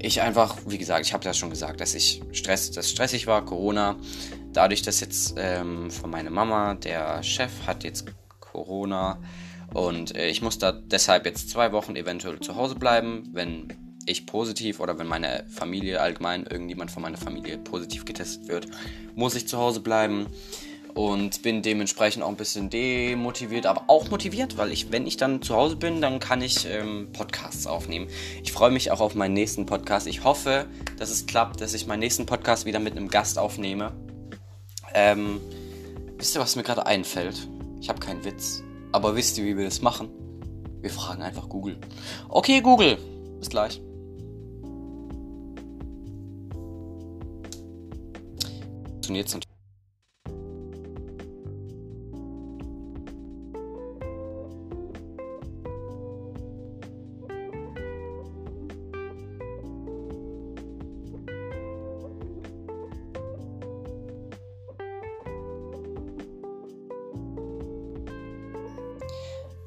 ich 0.00 0.20
einfach, 0.20 0.58
wie 0.66 0.78
gesagt, 0.78 1.06
ich 1.06 1.12
habe 1.12 1.24
ja 1.24 1.34
schon 1.34 1.50
gesagt, 1.50 1.80
dass 1.80 1.94
ich 1.94 2.22
stress, 2.32 2.70
dass 2.70 2.90
stressig 2.90 3.26
war, 3.26 3.44
Corona. 3.44 3.96
Dadurch, 4.52 4.82
dass 4.82 5.00
jetzt 5.00 5.34
ähm, 5.38 5.90
von 5.90 6.10
meiner 6.10 6.30
Mama, 6.30 6.74
der 6.74 7.22
Chef 7.22 7.50
hat 7.66 7.84
jetzt 7.84 8.06
Corona 8.40 9.18
und 9.72 10.14
äh, 10.14 10.28
ich 10.28 10.42
muss 10.42 10.58
da 10.58 10.72
deshalb 10.72 11.24
jetzt 11.26 11.50
zwei 11.50 11.72
Wochen 11.72 11.96
eventuell 11.96 12.40
zu 12.40 12.56
Hause 12.56 12.74
bleiben, 12.74 13.30
wenn 13.32 13.68
ich 14.04 14.26
positiv 14.26 14.80
oder 14.80 14.98
wenn 14.98 15.06
meine 15.06 15.44
Familie 15.48 16.00
allgemein 16.00 16.44
irgendjemand 16.44 16.90
von 16.90 17.02
meiner 17.02 17.16
Familie 17.16 17.58
positiv 17.58 18.04
getestet 18.04 18.48
wird, 18.48 18.66
muss 19.14 19.34
ich 19.34 19.46
zu 19.46 19.58
Hause 19.58 19.80
bleiben 19.80 20.26
und 20.94 21.42
bin 21.42 21.62
dementsprechend 21.62 22.22
auch 22.22 22.28
ein 22.28 22.36
bisschen 22.36 22.68
demotiviert, 22.68 23.66
aber 23.66 23.84
auch 23.86 24.10
motiviert, 24.10 24.58
weil 24.58 24.72
ich, 24.72 24.92
wenn 24.92 25.06
ich 25.06 25.16
dann 25.16 25.40
zu 25.40 25.54
Hause 25.54 25.76
bin, 25.76 26.02
dann 26.02 26.18
kann 26.18 26.42
ich 26.42 26.66
ähm, 26.66 27.08
Podcasts 27.12 27.66
aufnehmen. 27.66 28.08
Ich 28.42 28.52
freue 28.52 28.70
mich 28.70 28.90
auch 28.90 29.00
auf 29.00 29.14
meinen 29.14 29.32
nächsten 29.32 29.64
Podcast. 29.64 30.06
Ich 30.06 30.24
hoffe, 30.24 30.66
dass 30.98 31.10
es 31.10 31.26
klappt, 31.26 31.60
dass 31.60 31.72
ich 31.72 31.86
meinen 31.86 32.00
nächsten 32.00 32.26
Podcast 32.26 32.66
wieder 32.66 32.80
mit 32.80 32.96
einem 32.96 33.08
Gast 33.08 33.38
aufnehme. 33.38 33.92
Ähm, 34.94 35.40
wisst 36.16 36.34
ihr, 36.34 36.40
was 36.40 36.56
mir 36.56 36.62
gerade 36.62 36.86
einfällt? 36.86 37.48
Ich 37.80 37.88
habe 37.88 38.00
keinen 38.00 38.24
Witz. 38.24 38.62
Aber 38.92 39.16
wisst 39.16 39.38
ihr, 39.38 39.44
wie 39.44 39.56
wir 39.56 39.64
das 39.64 39.82
machen? 39.82 40.08
Wir 40.80 40.90
fragen 40.90 41.22
einfach 41.22 41.48
Google. 41.48 41.78
Okay, 42.28 42.60
Google. 42.60 42.98
Bis 43.38 43.48
gleich. 43.48 43.80
Funktioniert 48.90 49.28
natürlich. 49.28 49.51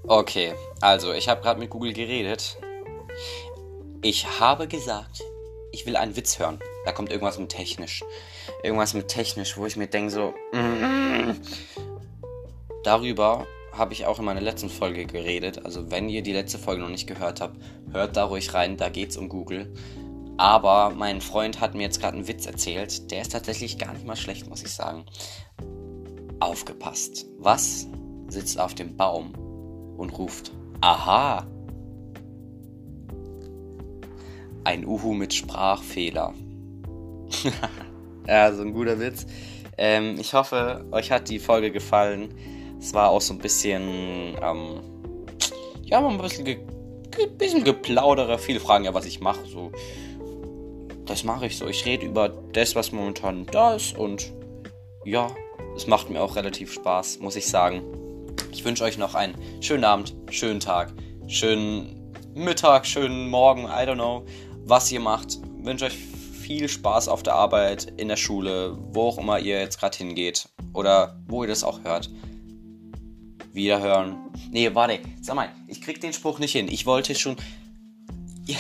Okay, 0.08 0.54
also 0.82 1.14
ich 1.14 1.28
habe 1.28 1.42
gerade 1.42 1.60
mit 1.60 1.72
Google 1.72 1.92
geredet. 1.92 2.58
Ich 4.04 4.40
habe 4.40 4.68
gesagt, 4.68 5.24
ich 5.72 5.88
will 5.88 5.96
einen 5.96 6.16
Witz 6.16 6.38
hören. 6.38 6.60
Da 6.86 6.92
kommt 6.92 7.10
irgendwas 7.10 7.40
mit 7.40 7.50
technisch. 7.50 8.04
Irgendwas 8.62 8.94
mit 8.94 9.08
technisch, 9.08 9.58
wo 9.58 9.66
ich 9.66 9.78
mir 9.78 9.88
denke 9.88 10.12
so... 10.12 10.36
Mm. 10.54 11.32
Darüber 12.84 13.48
habe 13.72 13.94
ich 13.94 14.06
auch 14.06 14.20
in 14.20 14.26
meiner 14.26 14.42
letzten 14.42 14.70
Folge 14.70 15.08
geredet. 15.08 15.66
Also 15.66 15.90
wenn 15.90 16.08
ihr 16.08 16.22
die 16.22 16.34
letzte 16.34 16.60
Folge 16.60 16.84
noch 16.84 16.90
nicht 16.90 17.08
gehört 17.08 17.42
habt, 17.42 17.60
hört 17.92 18.16
da 18.16 18.26
ruhig 18.26 18.54
rein, 18.54 18.78
da 18.78 18.90
geht's 18.90 19.18
um 19.18 19.28
Google. 19.28 19.74
Aber 20.38 20.92
mein 20.92 21.20
Freund 21.20 21.60
hat 21.62 21.74
mir 21.74 21.82
jetzt 21.82 22.00
gerade 22.00 22.16
einen 22.16 22.28
Witz 22.28 22.46
erzählt. 22.46 23.10
Der 23.10 23.22
ist 23.24 23.32
tatsächlich 23.32 23.80
gar 23.80 23.92
nicht 23.94 24.06
mal 24.06 24.16
schlecht, 24.16 24.48
muss 24.48 24.62
ich 24.62 24.72
sagen. 24.72 25.08
Aufgepasst. 26.40 27.26
Was 27.40 27.88
sitzt 28.28 28.60
auf 28.60 28.76
dem 28.76 28.96
Baum 28.98 29.34
und 29.98 30.18
ruft 30.18 30.52
Aha! 30.82 31.48
Ein 34.64 34.86
Uhu 34.86 35.14
mit 35.14 35.34
Sprachfehler. 35.34 36.34
ja, 38.28 38.54
so 38.54 38.62
ein 38.62 38.74
guter 38.74 39.00
Witz. 39.00 39.26
Ähm, 39.78 40.18
ich 40.20 40.34
hoffe, 40.34 40.86
euch 40.92 41.12
hat 41.12 41.30
die 41.30 41.40
Folge 41.40 41.72
gefallen. 41.72 42.34
Es 42.80 42.94
war 42.94 43.10
auch 43.10 43.22
so 43.22 43.34
ein 43.34 43.40
bisschen, 43.40 44.36
ähm, 44.42 44.82
ja, 45.84 46.06
ein 46.06 46.18
bisschen, 46.18 46.46
ge 46.46 46.60
bisschen 47.38 47.64
geplauderer. 47.64 48.38
Viele 48.38 48.60
fragen 48.60 48.86
ja, 48.86 48.94
was 48.94 49.06
ich 49.06 49.20
mache. 49.22 49.46
So, 49.46 49.72
das 51.06 51.24
mache 51.24 51.48
ich 51.48 51.58
so. 51.58 51.68
Ich 51.68 51.86
rede 51.86 52.06
über 52.06 52.30
das, 52.30 52.76
was 52.76 52.92
momentan 52.92 53.46
da 53.46 53.76
ist 53.76 53.98
und 53.98 54.34
ja, 55.06 55.30
es 55.76 55.88
macht 55.88 56.10
mir 56.10 56.22
auch 56.22 56.36
relativ 56.36 56.74
Spaß, 56.74 57.20
muss 57.20 57.36
ich 57.36 57.48
sagen. 57.48 57.84
Ich 58.56 58.64
wünsche 58.64 58.86
euch 58.86 58.98
noch 58.98 59.16
einen 59.16 59.36
schönen 59.62 59.84
Abend, 59.84 60.16
schönen 60.30 60.62
Tag, 60.62 60.94
schönen 61.28 62.14
Mittag, 62.34 62.88
schönen 62.88 63.28
Morgen, 63.30 63.66
I 63.66 63.84
don't 63.86 63.96
know, 63.96 64.26
was 64.64 64.90
ihr 64.94 65.02
macht. 65.02 65.40
Ich 65.60 65.66
wünsche 65.66 65.86
euch 65.86 65.98
viel 65.98 66.70
Spaß 66.70 67.10
auf 67.10 67.22
der 67.22 67.36
Arbeit, 67.36 67.92
in 67.98 68.08
der 68.08 68.16
Schule, 68.16 68.78
wo 68.94 69.10
auch 69.10 69.18
immer 69.18 69.40
ihr 69.40 69.60
jetzt 69.60 69.78
gerade 69.78 69.98
hingeht 69.98 70.48
oder 70.74 71.20
wo 71.28 71.44
ihr 71.44 71.50
das 71.50 71.66
auch 71.66 71.84
hört. 71.84 72.10
Wiederhören. 73.52 74.32
Nee, 74.52 74.74
warte, 74.74 75.00
sag 75.22 75.36
mal, 75.36 75.50
ich 75.68 75.82
krieg 75.82 76.00
den 76.00 76.14
Spruch 76.14 76.40
nicht 76.40 76.54
hin. 76.54 76.70
Ich 76.70 76.86
wollte 76.86 77.14
schon. 77.14 77.36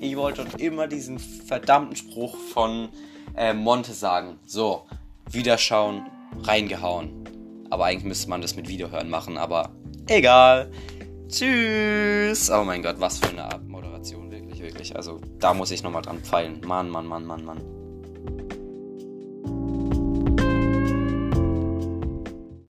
Ich 0.00 0.16
wollte 0.16 0.48
schon 0.48 0.60
immer 0.60 0.86
diesen 0.86 1.18
verdammten 1.18 1.96
Spruch 1.96 2.36
von 2.36 2.88
äh, 3.36 3.52
Monte 3.52 3.92
sagen. 3.92 4.38
So, 4.46 4.86
Wiederschauen, 5.28 6.06
reingehauen. 6.44 7.24
Aber 7.70 7.86
eigentlich 7.86 8.04
müsste 8.04 8.30
man 8.30 8.40
das 8.40 8.56
mit 8.56 8.68
Videohören 8.68 9.10
machen, 9.10 9.36
aber 9.38 9.70
egal. 10.08 10.70
Tschüss. 11.28 12.50
Oh 12.50 12.64
mein 12.64 12.82
Gott, 12.82 12.96
was 12.98 13.18
für 13.18 13.28
eine 13.28 13.44
Art 13.44 13.66
Moderation, 13.68 14.30
wirklich, 14.30 14.60
wirklich. 14.60 14.96
Also 14.96 15.20
da 15.38 15.52
muss 15.52 15.70
ich 15.70 15.82
nochmal 15.82 16.02
dran 16.02 16.22
feilen. 16.24 16.60
Mann, 16.66 16.88
Mann, 16.88 17.06
Mann, 17.06 17.26
Mann, 17.26 17.44
Mann. 17.44 17.77